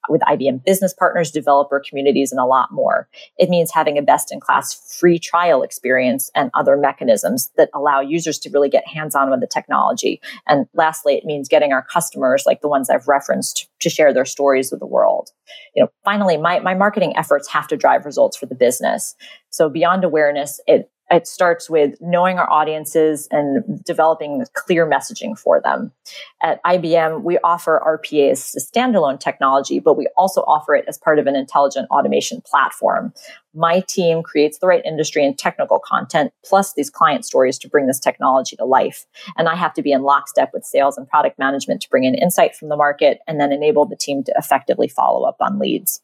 with 0.08 0.20
IBM 0.22 0.64
business 0.64 0.94
partners, 0.94 1.30
developer 1.30 1.82
communities, 1.86 2.32
and 2.32 2.40
a 2.40 2.44
lot 2.44 2.72
more. 2.72 3.08
It 3.38 3.50
means 3.50 3.70
having 3.72 3.98
a 3.98 4.02
best 4.02 4.32
in 4.32 4.40
class 4.40 4.74
free 4.98 5.18
trial 5.18 5.62
experience 5.62 6.30
and 6.34 6.50
other 6.54 6.76
mechanisms 6.76 7.50
that 7.56 7.70
allow 7.74 8.00
users 8.00 8.38
to 8.40 8.50
really 8.50 8.68
get 8.68 8.86
hands 8.86 9.14
on 9.14 9.30
with 9.30 9.40
the 9.40 9.46
technology. 9.46 10.20
And 10.46 10.66
lastly, 10.74 11.14
it 11.14 11.24
means 11.24 11.48
getting 11.48 11.72
our 11.72 11.82
customers, 11.82 12.44
like 12.46 12.60
the 12.60 12.68
ones 12.68 12.88
I've 12.88 13.08
referenced, 13.08 13.68
to 13.80 13.90
share 13.90 14.12
their 14.12 14.24
stories 14.24 14.70
with 14.70 14.80
the 14.80 14.86
world. 14.86 15.30
You 15.74 15.84
know, 15.84 15.90
finally, 16.04 16.36
my, 16.36 16.60
my 16.60 16.74
marketing 16.74 17.16
efforts 17.16 17.48
have 17.48 17.68
to 17.68 17.76
drive 17.76 18.04
results 18.04 18.36
for 18.36 18.46
the 18.46 18.54
business. 18.54 19.14
So 19.50 19.68
beyond 19.68 20.04
awareness, 20.04 20.60
it 20.66 20.90
it 21.10 21.26
starts 21.26 21.68
with 21.68 22.00
knowing 22.00 22.38
our 22.38 22.50
audiences 22.50 23.26
and 23.30 23.84
developing 23.84 24.44
clear 24.54 24.88
messaging 24.88 25.38
for 25.38 25.60
them. 25.60 25.92
At 26.40 26.62
IBM, 26.62 27.22
we 27.22 27.38
offer 27.42 27.82
RPA 27.84 28.30
as 28.30 28.54
a 28.54 28.60
standalone 28.60 29.18
technology, 29.18 29.80
but 29.80 29.96
we 29.96 30.06
also 30.16 30.42
offer 30.42 30.74
it 30.74 30.84
as 30.86 30.98
part 30.98 31.18
of 31.18 31.26
an 31.26 31.34
intelligent 31.34 31.88
automation 31.90 32.40
platform. 32.42 33.12
My 33.52 33.80
team 33.80 34.22
creates 34.22 34.58
the 34.58 34.68
right 34.68 34.84
industry 34.84 35.24
and 35.24 35.36
technical 35.36 35.80
content, 35.80 36.32
plus 36.44 36.74
these 36.74 36.90
client 36.90 37.24
stories 37.24 37.58
to 37.58 37.68
bring 37.68 37.88
this 37.88 37.98
technology 37.98 38.54
to 38.56 38.64
life. 38.64 39.06
And 39.36 39.48
I 39.48 39.56
have 39.56 39.74
to 39.74 39.82
be 39.82 39.90
in 39.90 40.02
lockstep 40.02 40.50
with 40.54 40.64
sales 40.64 40.96
and 40.96 41.08
product 41.08 41.38
management 41.38 41.82
to 41.82 41.90
bring 41.90 42.04
in 42.04 42.14
insight 42.14 42.54
from 42.54 42.68
the 42.68 42.76
market 42.76 43.20
and 43.26 43.40
then 43.40 43.52
enable 43.52 43.84
the 43.84 43.96
team 43.96 44.22
to 44.24 44.34
effectively 44.36 44.86
follow 44.86 45.28
up 45.28 45.36
on 45.40 45.58
leads. 45.58 46.02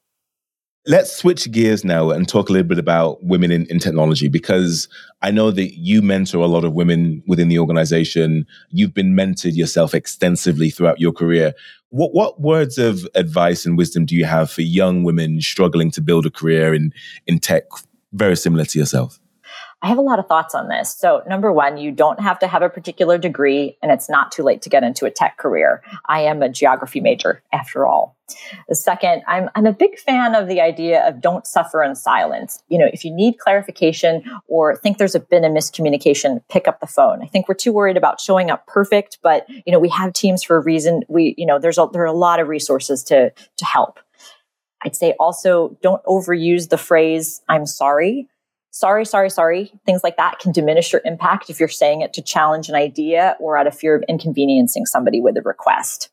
Let's 0.89 1.15
switch 1.15 1.51
gears 1.51 1.85
now 1.85 2.11
and 2.11 2.29
talk 2.29 2.49
a 2.49 2.53
little 2.53 2.69
bit 2.69 2.79
about 2.79 3.23
women 3.25 3.51
in, 3.51 3.67
in, 3.67 3.81
technology 3.81 4.29
because 4.29 4.89
I 5.21 5.33
know 5.33 5.51
that 5.51 5.77
you 5.77 6.01
mentor 6.01 6.39
a 6.39 6.47
lot 6.47 6.65
of 6.65 6.75
women 6.75 7.25
within 7.27 7.49
the 7.49 7.59
organization. 7.59 8.47
You've 8.71 8.95
been 8.95 9.17
mentored 9.17 9.57
yourself 9.57 9.95
extensively 9.95 10.71
throughout 10.71 11.01
your 11.01 11.11
career. 11.11 11.55
What, 11.89 12.15
what 12.15 12.41
words 12.41 12.79
of 12.79 13.05
advice 13.17 13.67
and 13.67 13.77
wisdom 13.77 14.07
do 14.07 14.15
you 14.15 14.27
have 14.27 14.49
for 14.49 14.63
young 14.63 15.03
women 15.03 15.41
struggling 15.41 15.91
to 15.91 16.01
build 16.01 16.25
a 16.25 16.31
career 16.31 16.73
in, 16.73 16.93
in 17.27 17.41
tech 17.41 17.65
very 18.13 18.37
similar 18.37 18.65
to 18.67 18.79
yourself? 18.79 19.19
I 19.83 19.89
have 19.89 19.99
a 19.99 20.03
lot 20.03 20.19
of 20.19 20.27
thoughts 20.27 20.55
on 20.55 20.69
this. 20.69 20.97
So, 20.97 21.23
number 21.29 21.53
one, 21.53 21.77
you 21.77 21.93
don't 21.93 22.19
have 22.19 22.39
to 22.39 22.47
have 22.47 22.63
a 22.63 22.71
particular 22.71 23.19
degree, 23.19 23.77
and 23.83 23.93
it's 23.93 24.09
not 24.09 24.33
too 24.33 24.43
late 24.43 24.63
to 24.63 24.71
get 24.71 24.83
into 24.83 25.05
a 25.05 25.11
tech 25.11 25.37
career. 25.37 25.83
I 26.07 26.23
am 26.23 26.43
a 26.43 26.49
geography 26.49 27.01
major, 27.01 27.43
after 27.53 27.87
all. 27.87 28.17
The 28.69 28.75
second, 28.75 29.23
I'm, 29.29 29.51
I'm 29.55 29.67
a 29.67 29.73
big 29.73 29.99
fan 29.99 30.35
of 30.35 30.49
the 30.49 30.61
idea 30.61 31.07
of 31.07 31.21
don't 31.21 31.47
suffer 31.47 31.83
in 31.83 31.95
silence. 31.95 32.63
You 32.69 32.79
know, 32.79 32.89
if 32.91 33.05
you 33.05 33.13
need 33.13 33.39
clarification 33.39 34.25
or 34.49 34.75
think 34.75 34.97
there's 34.97 35.15
a, 35.15 35.21
been 35.21 35.45
a 35.45 35.51
miscommunication, 35.51 36.43
pick 36.49 36.67
up 36.67 36.81
the 36.81 36.87
phone. 36.87 37.23
I 37.23 37.27
think 37.27 37.47
we're 37.47 37.55
too 37.55 37.73
worried 37.73 37.99
about 37.99 38.21
showing 38.21 38.51
up 38.51 38.67
perfect, 38.67 39.19
but 39.23 39.47
you 39.49 39.73
know, 39.73 39.79
we 39.79 39.91
have 39.91 40.13
teams 40.15 40.43
for 40.43 40.57
a 40.57 40.61
reason. 40.61 41.03
We, 41.09 41.35
you 41.37 41.47
know, 41.47 41.59
there's 41.59 41.79
a, 41.79 41.87
there 41.93 42.03
are 42.03 42.07
a 42.07 42.13
lot 42.13 42.41
of 42.41 42.49
resources 42.49 43.05
to 43.05 43.31
to 43.31 43.65
help. 43.65 44.01
I'd 44.83 44.97
say 44.97 45.15
also 45.21 45.77
don't 45.83 46.03
overuse 46.05 46.71
the 46.71 46.79
phrase 46.79 47.43
"I'm 47.49 47.67
sorry." 47.67 48.29
Sorry, 48.77 49.07
sorry, 49.07 49.31
sorry, 49.31 49.73
things 49.87 50.03
like 50.05 50.17
that 50.19 50.39
can 50.39 50.53
diminish 50.53 50.93
your 50.93 51.01
impact 51.05 51.49
if 51.49 51.59
you're 51.59 51.69
saying 51.69 52.03
it 52.03 52.13
to 52.13 52.23
challenge 52.23 52.69
an 52.69 52.75
idea 52.75 53.37
or 53.41 53.57
out 53.57 53.67
of 53.67 53.77
fear 53.77 53.97
of 53.97 54.05
inconveniencing 54.09 54.85
somebody 54.85 55.21
with 55.21 55.37
a 55.37 55.43
request. 55.43 56.11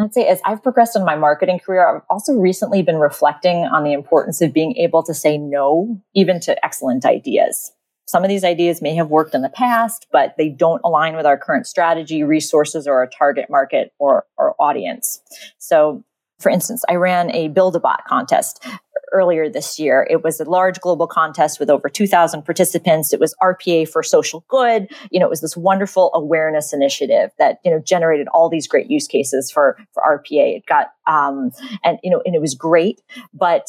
I'd 0.00 0.14
say 0.14 0.26
as 0.26 0.40
I've 0.44 0.62
progressed 0.62 0.96
in 0.96 1.04
my 1.04 1.16
marketing 1.16 1.58
career, 1.58 1.86
I've 1.86 2.02
also 2.08 2.34
recently 2.34 2.82
been 2.82 2.96
reflecting 2.96 3.64
on 3.64 3.84
the 3.84 3.92
importance 3.92 4.40
of 4.40 4.52
being 4.52 4.76
able 4.76 5.02
to 5.02 5.12
say 5.12 5.36
no, 5.36 6.00
even 6.14 6.40
to 6.40 6.64
excellent 6.64 7.04
ideas. 7.04 7.72
Some 8.06 8.22
of 8.22 8.28
these 8.28 8.44
ideas 8.44 8.80
may 8.80 8.94
have 8.94 9.08
worked 9.08 9.34
in 9.34 9.42
the 9.42 9.48
past, 9.48 10.06
but 10.12 10.34
they 10.38 10.48
don't 10.48 10.80
align 10.84 11.16
with 11.16 11.26
our 11.26 11.36
current 11.36 11.66
strategy, 11.66 12.22
resources, 12.22 12.86
or 12.86 12.94
our 12.94 13.06
target 13.06 13.50
market 13.50 13.92
or, 13.98 14.24
or 14.38 14.54
audience. 14.58 15.20
So 15.58 16.04
for 16.42 16.50
instance, 16.50 16.84
I 16.88 16.94
ran 16.94 17.34
a 17.34 17.48
Build 17.48 17.76
a 17.76 17.80
Bot 17.80 18.04
contest 18.06 18.64
earlier 19.12 19.48
this 19.48 19.78
year. 19.78 20.06
It 20.10 20.24
was 20.24 20.40
a 20.40 20.44
large 20.44 20.80
global 20.80 21.06
contest 21.06 21.60
with 21.60 21.70
over 21.70 21.88
2,000 21.88 22.42
participants. 22.42 23.12
It 23.12 23.20
was 23.20 23.34
RPA 23.42 23.88
for 23.88 24.02
social 24.02 24.44
good. 24.48 24.88
You 25.10 25.20
know, 25.20 25.26
it 25.26 25.30
was 25.30 25.42
this 25.42 25.56
wonderful 25.56 26.10
awareness 26.14 26.72
initiative 26.72 27.30
that, 27.38 27.58
you 27.64 27.70
know, 27.70 27.78
generated 27.78 28.26
all 28.28 28.48
these 28.48 28.66
great 28.66 28.90
use 28.90 29.06
cases 29.06 29.50
for, 29.50 29.76
for 29.92 30.02
RPA. 30.02 30.56
It 30.56 30.66
got, 30.66 30.88
um, 31.06 31.52
and, 31.84 31.98
you 32.02 32.10
know, 32.10 32.22
and 32.24 32.34
it 32.34 32.40
was 32.40 32.54
great, 32.54 33.02
but, 33.32 33.68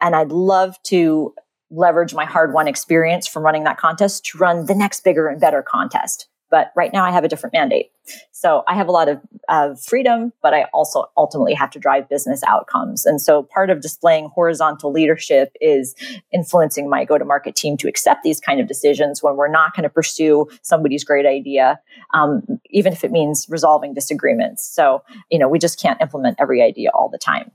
and 0.00 0.16
I'd 0.16 0.32
love 0.32 0.82
to 0.84 1.34
leverage 1.70 2.12
my 2.12 2.24
hard 2.24 2.52
won 2.52 2.68
experience 2.68 3.26
from 3.26 3.44
running 3.44 3.64
that 3.64 3.78
contest 3.78 4.26
to 4.26 4.38
run 4.38 4.66
the 4.66 4.74
next 4.74 5.04
bigger 5.04 5.28
and 5.28 5.40
better 5.40 5.62
contest. 5.62 6.28
But 6.52 6.70
right 6.76 6.92
now 6.92 7.04
I 7.04 7.10
have 7.10 7.24
a 7.24 7.28
different 7.28 7.54
mandate. 7.54 7.90
So 8.30 8.62
I 8.68 8.74
have 8.74 8.86
a 8.86 8.92
lot 8.92 9.08
of, 9.08 9.20
of 9.48 9.80
freedom, 9.80 10.32
but 10.42 10.52
I 10.52 10.64
also 10.74 11.06
ultimately 11.16 11.54
have 11.54 11.70
to 11.70 11.78
drive 11.78 12.08
business 12.10 12.42
outcomes. 12.46 13.06
And 13.06 13.20
so 13.20 13.44
part 13.44 13.70
of 13.70 13.80
displaying 13.80 14.28
horizontal 14.34 14.92
leadership 14.92 15.52
is 15.60 15.94
influencing 16.32 16.90
my 16.90 17.06
go 17.06 17.16
to 17.16 17.24
market 17.24 17.56
team 17.56 17.76
to 17.78 17.88
accept 17.88 18.22
these 18.22 18.38
kind 18.38 18.60
of 18.60 18.68
decisions 18.68 19.22
when 19.22 19.36
we're 19.36 19.48
not 19.48 19.74
going 19.74 19.84
to 19.84 19.88
pursue 19.88 20.46
somebody's 20.60 21.04
great 21.04 21.26
idea, 21.26 21.80
um, 22.12 22.42
even 22.70 22.92
if 22.92 23.02
it 23.02 23.10
means 23.10 23.46
resolving 23.48 23.94
disagreements. 23.94 24.62
So, 24.62 25.02
you 25.30 25.38
know, 25.38 25.48
we 25.48 25.58
just 25.58 25.80
can't 25.80 26.00
implement 26.02 26.36
every 26.38 26.60
idea 26.62 26.90
all 26.92 27.08
the 27.08 27.18
time. 27.18 27.50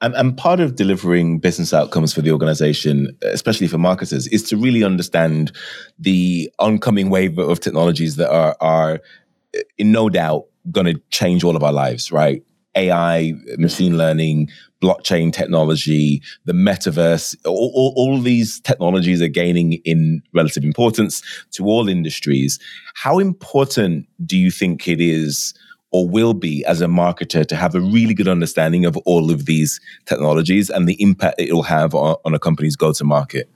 And, 0.00 0.14
and, 0.14 0.36
part 0.36 0.60
of 0.60 0.76
delivering 0.76 1.38
business 1.38 1.72
outcomes 1.72 2.12
for 2.12 2.20
the 2.20 2.30
organization, 2.30 3.16
especially 3.22 3.68
for 3.68 3.78
marketers, 3.78 4.26
is 4.28 4.42
to 4.44 4.56
really 4.56 4.84
understand 4.84 5.52
the 5.98 6.50
oncoming 6.58 7.10
wave 7.10 7.38
of 7.38 7.60
technologies 7.60 8.16
that 8.16 8.30
are, 8.30 8.56
are 8.60 9.00
uh, 9.56 9.60
in 9.78 9.92
no 9.92 10.08
doubt, 10.08 10.44
going 10.70 10.86
to 10.86 11.00
change 11.10 11.44
all 11.44 11.56
of 11.56 11.62
our 11.62 11.72
lives, 11.72 12.10
right? 12.10 12.42
AI, 12.76 13.32
machine 13.56 13.96
learning, 13.96 14.48
blockchain 14.82 15.32
technology, 15.32 16.22
the 16.44 16.52
metaverse, 16.52 17.36
all, 17.46 17.70
all, 17.74 17.92
all 17.96 18.20
these 18.20 18.60
technologies 18.60 19.22
are 19.22 19.28
gaining 19.28 19.74
in 19.84 20.22
relative 20.34 20.64
importance 20.64 21.22
to 21.52 21.64
all 21.64 21.88
industries. 21.88 22.58
How 22.94 23.18
important 23.18 24.06
do 24.26 24.36
you 24.36 24.50
think 24.50 24.88
it 24.88 25.00
is? 25.00 25.54
Or 25.94 26.08
will 26.08 26.34
be 26.34 26.64
as 26.64 26.80
a 26.80 26.86
marketer 26.86 27.46
to 27.46 27.54
have 27.54 27.76
a 27.76 27.80
really 27.80 28.14
good 28.14 28.26
understanding 28.26 28.84
of 28.84 28.96
all 29.06 29.30
of 29.30 29.46
these 29.46 29.80
technologies 30.06 30.68
and 30.68 30.88
the 30.88 31.00
impact 31.00 31.40
it 31.40 31.52
will 31.52 31.62
have 31.62 31.94
on, 31.94 32.16
on 32.24 32.34
a 32.34 32.38
company's 32.40 32.74
go 32.74 32.92
to 32.92 33.04
market? 33.04 33.48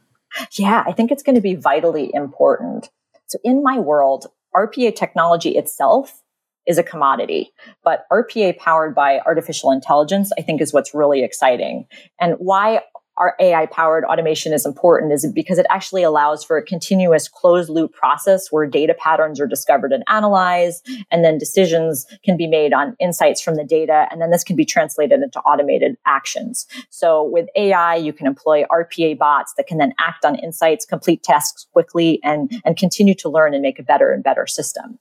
Yeah, 0.52 0.84
I 0.86 0.92
think 0.92 1.10
it's 1.10 1.24
going 1.24 1.34
to 1.34 1.40
be 1.40 1.56
vitally 1.56 2.12
important. 2.14 2.90
So 3.26 3.40
in 3.42 3.64
my 3.64 3.80
world, 3.80 4.28
RPA 4.54 4.94
technology 4.94 5.56
itself 5.56 6.22
is 6.64 6.78
a 6.78 6.84
commodity, 6.84 7.50
but 7.82 8.04
RPA 8.12 8.56
powered 8.56 8.94
by 8.94 9.18
artificial 9.26 9.72
intelligence, 9.72 10.30
I 10.38 10.42
think 10.42 10.60
is 10.60 10.72
what's 10.72 10.94
really 10.94 11.24
exciting. 11.24 11.86
And 12.20 12.34
why 12.38 12.82
our 13.18 13.34
AI 13.40 13.66
powered 13.66 14.04
automation 14.04 14.52
is 14.52 14.64
important 14.64 15.12
is 15.12 15.30
because 15.34 15.58
it 15.58 15.66
actually 15.68 16.02
allows 16.02 16.42
for 16.42 16.56
a 16.56 16.62
continuous 16.62 17.28
closed 17.28 17.68
loop 17.68 17.92
process 17.92 18.50
where 18.50 18.66
data 18.66 18.94
patterns 18.94 19.40
are 19.40 19.46
discovered 19.46 19.92
and 19.92 20.04
analyzed, 20.08 20.88
and 21.10 21.24
then 21.24 21.36
decisions 21.36 22.06
can 22.24 22.36
be 22.36 22.46
made 22.46 22.72
on 22.72 22.96
insights 22.98 23.42
from 23.42 23.56
the 23.56 23.64
data. 23.64 24.06
And 24.10 24.22
then 24.22 24.30
this 24.30 24.44
can 24.44 24.56
be 24.56 24.64
translated 24.64 25.20
into 25.20 25.40
automated 25.40 25.96
actions. 26.06 26.66
So 26.90 27.24
with 27.24 27.48
AI, 27.56 27.96
you 27.96 28.12
can 28.12 28.26
employ 28.26 28.64
RPA 28.70 29.18
bots 29.18 29.52
that 29.56 29.66
can 29.66 29.78
then 29.78 29.92
act 29.98 30.24
on 30.24 30.36
insights, 30.36 30.86
complete 30.86 31.22
tasks 31.22 31.66
quickly, 31.72 32.20
and, 32.22 32.50
and 32.64 32.76
continue 32.76 33.14
to 33.16 33.28
learn 33.28 33.52
and 33.52 33.62
make 33.62 33.78
a 33.78 33.82
better 33.82 34.10
and 34.10 34.22
better 34.22 34.46
system. 34.46 34.98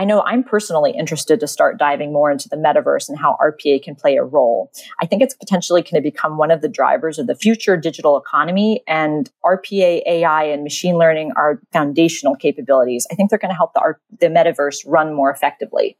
I 0.00 0.04
know 0.04 0.22
I'm 0.22 0.42
personally 0.42 0.92
interested 0.92 1.40
to 1.40 1.46
start 1.46 1.78
diving 1.78 2.10
more 2.10 2.30
into 2.30 2.48
the 2.48 2.56
metaverse 2.56 3.10
and 3.10 3.18
how 3.18 3.36
RPA 3.38 3.82
can 3.82 3.94
play 3.94 4.16
a 4.16 4.24
role. 4.24 4.72
I 4.98 5.04
think 5.04 5.20
it's 5.20 5.34
potentially 5.34 5.82
going 5.82 5.96
to 5.96 6.00
become 6.00 6.38
one 6.38 6.50
of 6.50 6.62
the 6.62 6.70
drivers 6.70 7.18
of 7.18 7.26
the 7.26 7.34
future 7.34 7.76
digital 7.76 8.16
economy 8.16 8.82
and 8.88 9.30
RPA, 9.44 10.00
AI, 10.06 10.44
and 10.44 10.62
machine 10.62 10.96
learning 10.96 11.32
are 11.36 11.60
foundational 11.74 12.34
capabilities. 12.34 13.06
I 13.12 13.14
think 13.14 13.28
they're 13.28 13.38
going 13.38 13.50
to 13.50 13.54
help 13.54 13.74
the, 13.74 13.94
the 14.20 14.28
metaverse 14.28 14.78
run 14.86 15.12
more 15.12 15.30
effectively 15.30 15.98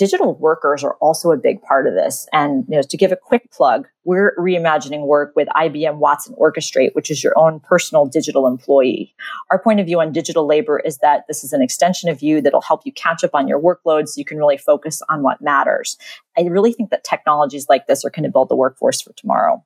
digital 0.00 0.34
workers 0.36 0.82
are 0.82 0.94
also 0.94 1.30
a 1.30 1.36
big 1.36 1.60
part 1.60 1.86
of 1.86 1.92
this. 1.92 2.26
And 2.32 2.64
you 2.70 2.76
know, 2.76 2.82
to 2.82 2.96
give 2.96 3.12
a 3.12 3.16
quick 3.16 3.50
plug, 3.50 3.86
we're 4.04 4.34
reimagining 4.38 5.06
work 5.06 5.34
with 5.36 5.46
IBM 5.48 5.96
Watson 5.96 6.34
Orchestrate, 6.40 6.94
which 6.94 7.10
is 7.10 7.22
your 7.22 7.38
own 7.38 7.60
personal 7.60 8.06
digital 8.06 8.46
employee. 8.46 9.14
Our 9.50 9.58
point 9.58 9.78
of 9.78 9.84
view 9.84 10.00
on 10.00 10.10
digital 10.10 10.46
labor 10.46 10.80
is 10.80 10.96
that 10.98 11.26
this 11.28 11.44
is 11.44 11.52
an 11.52 11.60
extension 11.60 12.08
of 12.08 12.22
you 12.22 12.40
that'll 12.40 12.62
help 12.62 12.80
you 12.86 12.92
catch 12.92 13.22
up 13.22 13.34
on 13.34 13.46
your 13.46 13.60
workload 13.60 14.08
so 14.08 14.18
you 14.18 14.24
can 14.24 14.38
really 14.38 14.56
focus 14.56 15.02
on 15.10 15.22
what 15.22 15.42
matters. 15.42 15.98
I 16.38 16.44
really 16.44 16.72
think 16.72 16.88
that 16.88 17.04
technologies 17.04 17.68
like 17.68 17.86
this 17.86 18.02
are 18.02 18.10
going 18.10 18.24
to 18.24 18.30
build 18.30 18.48
the 18.48 18.56
workforce 18.56 19.02
for 19.02 19.12
tomorrow. 19.12 19.62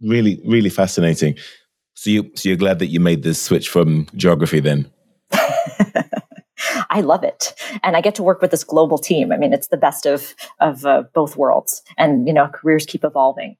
Really, 0.00 0.40
really 0.46 0.70
fascinating. 0.70 1.36
So 1.92 2.08
you 2.08 2.30
so 2.34 2.48
you're 2.48 2.56
glad 2.56 2.78
that 2.78 2.86
you 2.86 2.98
made 2.98 3.22
this 3.22 3.42
switch 3.42 3.68
from 3.68 4.06
geography 4.16 4.60
then? 4.60 4.90
I 6.94 7.00
love 7.00 7.24
it. 7.24 7.54
And 7.82 7.96
I 7.96 8.00
get 8.00 8.14
to 8.14 8.22
work 8.22 8.40
with 8.40 8.52
this 8.52 8.62
global 8.62 8.98
team. 8.98 9.32
I 9.32 9.36
mean, 9.36 9.52
it's 9.52 9.66
the 9.66 9.76
best 9.76 10.06
of, 10.06 10.36
of 10.60 10.86
uh, 10.86 11.02
both 11.12 11.36
worlds. 11.36 11.82
And, 11.98 12.28
you 12.28 12.32
know, 12.32 12.46
careers 12.46 12.86
keep 12.86 13.04
evolving. 13.04 13.56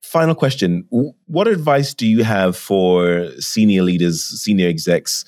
Final 0.00 0.36
question. 0.36 0.86
What 1.26 1.48
advice 1.48 1.92
do 1.92 2.06
you 2.06 2.22
have 2.22 2.56
for 2.56 3.30
senior 3.40 3.82
leaders, 3.82 4.24
senior 4.24 4.68
execs 4.68 5.24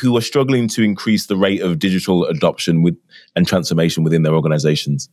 who 0.00 0.16
are 0.16 0.22
struggling 0.22 0.68
to 0.68 0.82
increase 0.82 1.26
the 1.26 1.36
rate 1.36 1.60
of 1.60 1.78
digital 1.78 2.24
adoption 2.24 2.82
with, 2.82 2.96
and 3.36 3.46
transformation 3.46 4.02
within 4.02 4.22
their 4.22 4.34
organizations? 4.34 5.10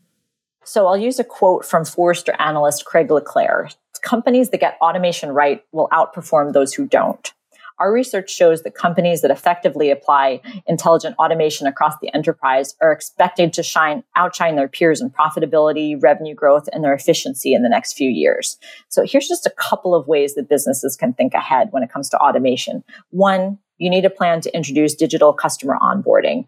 So 0.64 0.88
I'll 0.88 0.98
use 0.98 1.20
a 1.20 1.26
quote 1.26 1.66
from 1.66 1.84
Forrester 1.84 2.34
analyst 2.40 2.86
Craig 2.86 3.12
Le 3.12 3.22
Clair. 3.22 3.70
Companies 4.02 4.50
that 4.52 4.62
get 4.62 4.78
automation 4.82 5.32
right 5.32 5.62
will 5.74 5.90
outperform 5.90 6.54
those 6.54 6.74
who 6.74 6.88
don't. 6.88 7.34
Our 7.80 7.92
research 7.92 8.30
shows 8.30 8.64
that 8.64 8.76
companies 8.76 9.22
that 9.22 9.32
effectively 9.32 9.90
apply 9.90 10.42
intelligent 10.68 11.16
automation 11.18 11.68
across 11.68 11.96
the 12.02 12.14
enterprise 12.14 12.76
are 12.82 12.92
expected 12.92 13.54
to 13.54 13.64
shine, 13.64 14.04
outshine 14.16 14.56
their 14.56 14.68
peers 14.68 15.02
in 15.02 15.10
profitability, 15.10 16.02
revenue 16.02 16.36
growth, 16.36 16.70
and 16.72 16.84
their 16.84 16.94
efficiency 16.94 17.54
in 17.54 17.64
the 17.64 17.70
next 17.70 17.94
few 17.94 18.10
years. 18.10 18.58
So 18.90 19.06
here's 19.06 19.28
just 19.28 19.46
a 19.46 19.54
couple 19.58 19.96
of 19.96 20.08
ways 20.08 20.36
that 20.36 20.50
businesses 20.50 20.96
can 20.96 21.14
think 21.14 21.34
ahead 21.34 21.70
when 21.72 21.84
it 21.84 21.92
comes 21.92 22.10
to 22.10 22.18
automation. 22.18 22.84
One, 23.10 23.60
you 23.78 23.90
need 23.90 24.06
a 24.06 24.10
plan 24.10 24.42
to 24.42 24.56
introduce 24.56 24.96
digital 24.96 25.34
customer 25.34 25.78
onboarding 25.82 26.46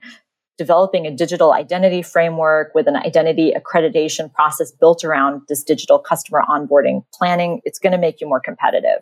developing 0.57 1.05
a 1.05 1.11
digital 1.11 1.53
identity 1.53 2.01
framework 2.01 2.73
with 2.73 2.87
an 2.87 2.95
identity 2.95 3.53
accreditation 3.55 4.33
process 4.33 4.71
built 4.71 5.03
around 5.03 5.41
this 5.49 5.63
digital 5.63 5.99
customer 5.99 6.43
onboarding 6.47 7.03
planning, 7.13 7.61
it's 7.65 7.79
going 7.79 7.91
to 7.91 7.97
make 7.97 8.21
you 8.21 8.27
more 8.27 8.39
competitive. 8.39 9.01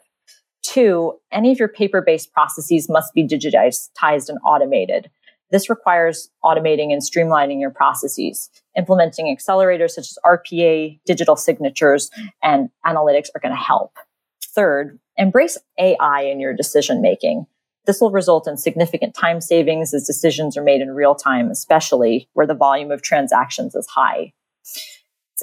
Two, 0.64 1.20
any 1.32 1.52
of 1.52 1.60
your 1.60 1.68
paper 1.68 2.02
based 2.02 2.32
processes 2.32 2.90
must 2.90 3.14
be 3.14 3.28
digitized 3.28 3.90
and 4.30 4.40
automated. 4.46 5.10
This 5.52 5.70
requires 5.70 6.30
automating 6.44 6.92
and 6.92 7.02
streamlining 7.02 7.60
your 7.60 7.70
processes. 7.70 8.50
Implementing 8.76 9.36
accelerators 9.36 9.92
such 9.92 10.06
as 10.06 10.18
RPA, 10.26 11.00
digital 11.06 11.36
signatures, 11.36 12.10
and 12.42 12.70
analytics 12.86 13.28
are 13.36 13.40
going 13.40 13.54
to 13.54 13.62
help. 13.62 13.98
Third, 14.44 15.00
embrace 15.18 15.58
AI 15.78 16.22
in 16.22 16.40
your 16.40 16.56
decision 16.56 17.02
making. 17.02 17.46
This 17.86 18.00
will 18.00 18.12
result 18.12 18.48
in 18.48 18.58
significant 18.58 19.14
time 19.14 19.42
savings 19.42 19.94
as 19.94 20.08
decisions 20.08 20.58
are 20.58 20.64
made 20.64 20.82
in 20.82 20.92
real 20.92 21.14
time, 21.14 21.52
especially 21.52 22.30
where 22.34 22.48
the 22.48 22.56
volume 22.56 22.90
of 22.90 23.02
transactions 23.02 23.76
is 23.76 23.86
high 23.88 24.34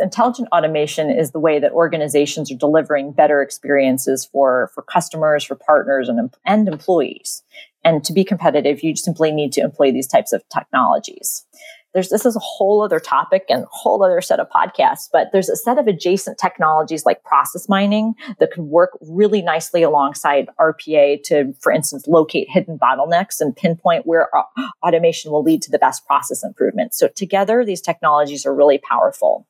intelligent 0.01 0.49
automation 0.53 1.11
is 1.11 1.31
the 1.31 1.41
way 1.41 1.59
that 1.59 1.73
organizations 1.73 2.51
are 2.51 2.57
delivering 2.57 3.13
better 3.13 3.43
experiences 3.43 4.25
for, 4.25 4.71
for 4.75 4.83
customers, 4.83 5.45
for 5.45 5.55
partners, 5.55 6.09
and, 6.09 6.35
and 6.45 6.69
employees. 6.69 7.43
And 7.85 8.05
to 8.05 8.13
be 8.13 8.25
competitive, 8.25 8.83
you 8.83 8.97
simply 8.97 9.33
need 9.33 9.53
to 9.53 9.63
employ 9.63 9.93
these 9.93 10.07
types 10.07 10.33
of 10.33 10.43
technologies 10.49 11.47
there's 11.95 12.09
this 12.09 12.25
is 12.25 12.37
a 12.37 12.41
whole 12.41 12.83
other 12.83 13.01
topic 13.01 13.45
and 13.49 13.65
a 13.65 13.69
whole 13.71 14.03
other 14.03 14.21
set 14.21 14.41
of 14.41 14.49
podcasts, 14.49 15.09
but 15.13 15.29
there's 15.33 15.49
a 15.49 15.57
set 15.57 15.79
of 15.79 15.87
adjacent 15.87 16.39
technologies 16.39 17.05
like 17.05 17.23
process 17.25 17.69
mining 17.69 18.15
that 18.39 18.51
could 18.53 18.65
work 18.65 18.91
really 19.01 19.43
nicely 19.43 19.83
alongside 19.83 20.49
RPA 20.59 21.23
to, 21.25 21.53
for 21.61 21.73
instance, 21.73 22.07
locate 22.07 22.49
hidden 22.51 22.79
bottlenecks 22.79 23.41
and 23.41 23.57
pinpoint 23.57 24.07
where 24.07 24.29
uh, 24.37 24.43
automation 24.85 25.33
will 25.33 25.43
lead 25.43 25.63
to 25.63 25.71
the 25.71 25.79
best 25.79 26.07
process 26.07 26.45
improvement. 26.45 26.95
So 26.95 27.09
together, 27.09 27.65
these 27.65 27.81
technologies 27.81 28.47
are 28.47 28.55
really 28.55 28.79
powerful. 28.79 29.47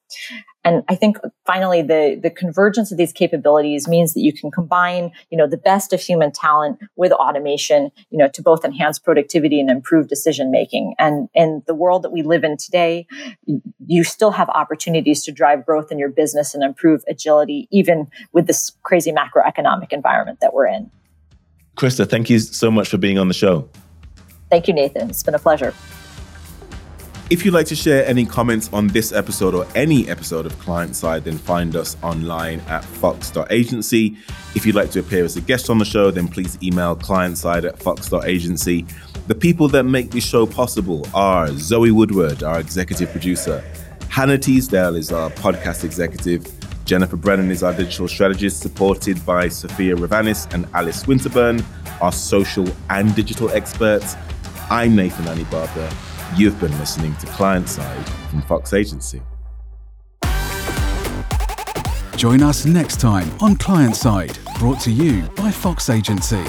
And 0.64 0.82
I 0.88 0.94
think 0.94 1.16
finally 1.46 1.80
the, 1.80 2.18
the 2.22 2.30
convergence 2.30 2.92
of 2.92 2.98
these 2.98 3.12
capabilities 3.12 3.88
means 3.88 4.12
that 4.14 4.20
you 4.20 4.32
can 4.32 4.50
combine, 4.50 5.10
you 5.30 5.38
know, 5.38 5.46
the 5.46 5.56
best 5.56 5.92
of 5.92 6.00
human 6.00 6.32
talent 6.32 6.78
with 6.96 7.12
automation, 7.12 7.90
you 8.10 8.18
know, 8.18 8.28
to 8.28 8.42
both 8.42 8.64
enhance 8.64 8.98
productivity 8.98 9.58
and 9.58 9.70
improve 9.70 10.08
decision 10.08 10.50
making. 10.50 10.94
And 10.98 11.28
in 11.34 11.62
the 11.66 11.74
world 11.74 12.02
that 12.02 12.10
we 12.10 12.22
live 12.22 12.44
in 12.44 12.58
today, 12.58 13.06
you 13.86 14.04
still 14.04 14.32
have 14.32 14.50
opportunities 14.50 15.24
to 15.24 15.32
drive 15.32 15.64
growth 15.64 15.90
in 15.90 15.98
your 15.98 16.10
business 16.10 16.54
and 16.54 16.62
improve 16.62 17.02
agility, 17.08 17.66
even 17.70 18.08
with 18.32 18.46
this 18.46 18.72
crazy 18.82 19.12
macroeconomic 19.12 19.92
environment 19.92 20.40
that 20.40 20.52
we're 20.52 20.66
in. 20.66 20.90
Krista, 21.76 22.08
thank 22.08 22.28
you 22.28 22.38
so 22.38 22.70
much 22.70 22.88
for 22.88 22.98
being 22.98 23.18
on 23.18 23.28
the 23.28 23.34
show. 23.34 23.66
Thank 24.50 24.68
you, 24.68 24.74
Nathan. 24.74 25.08
It's 25.08 25.22
been 25.22 25.34
a 25.34 25.38
pleasure. 25.38 25.72
If 27.30 27.44
you'd 27.44 27.54
like 27.54 27.66
to 27.66 27.76
share 27.76 28.04
any 28.06 28.26
comments 28.26 28.68
on 28.72 28.88
this 28.88 29.12
episode 29.12 29.54
or 29.54 29.64
any 29.76 30.08
episode 30.08 30.46
of 30.46 30.58
Client 30.58 30.96
Side, 30.96 31.22
then 31.22 31.38
find 31.38 31.76
us 31.76 31.96
online 32.02 32.58
at 32.66 32.84
fox.agency. 32.84 34.16
If 34.56 34.66
you'd 34.66 34.74
like 34.74 34.90
to 34.90 34.98
appear 34.98 35.24
as 35.24 35.36
a 35.36 35.40
guest 35.40 35.70
on 35.70 35.78
the 35.78 35.84
show, 35.84 36.10
then 36.10 36.26
please 36.26 36.58
email 36.60 36.96
clientside 36.96 37.62
at 37.64 37.80
fox.agency. 37.80 38.84
The 39.28 39.34
people 39.36 39.68
that 39.68 39.84
make 39.84 40.10
this 40.10 40.26
show 40.26 40.44
possible 40.44 41.06
are 41.14 41.46
Zoe 41.52 41.92
Woodward, 41.92 42.42
our 42.42 42.58
executive 42.58 43.12
producer, 43.12 43.62
Hannah 44.08 44.36
Teasdale 44.36 44.96
is 44.96 45.12
our 45.12 45.30
podcast 45.30 45.84
executive, 45.84 46.44
Jennifer 46.84 47.14
Brennan 47.14 47.52
is 47.52 47.62
our 47.62 47.72
digital 47.72 48.08
strategist, 48.08 48.58
supported 48.58 49.24
by 49.24 49.46
Sophia 49.46 49.94
Ravanis 49.94 50.52
and 50.52 50.66
Alice 50.74 51.04
Winterburn, 51.04 51.64
our 52.02 52.10
social 52.10 52.66
and 52.88 53.14
digital 53.14 53.48
experts. 53.50 54.16
I'm 54.68 54.96
Nathan 54.96 55.26
Anibaba. 55.26 56.09
You've 56.36 56.60
been 56.60 56.76
listening 56.78 57.16
to 57.16 57.26
Client 57.26 57.68
Side 57.68 58.08
from 58.30 58.42
Fox 58.42 58.72
Agency. 58.72 59.20
Join 62.16 62.42
us 62.42 62.64
next 62.64 63.00
time 63.00 63.28
on 63.40 63.56
Client 63.56 63.96
Side, 63.96 64.38
brought 64.58 64.80
to 64.82 64.92
you 64.92 65.22
by 65.36 65.50
Fox 65.50 65.90
Agency. 65.90 66.44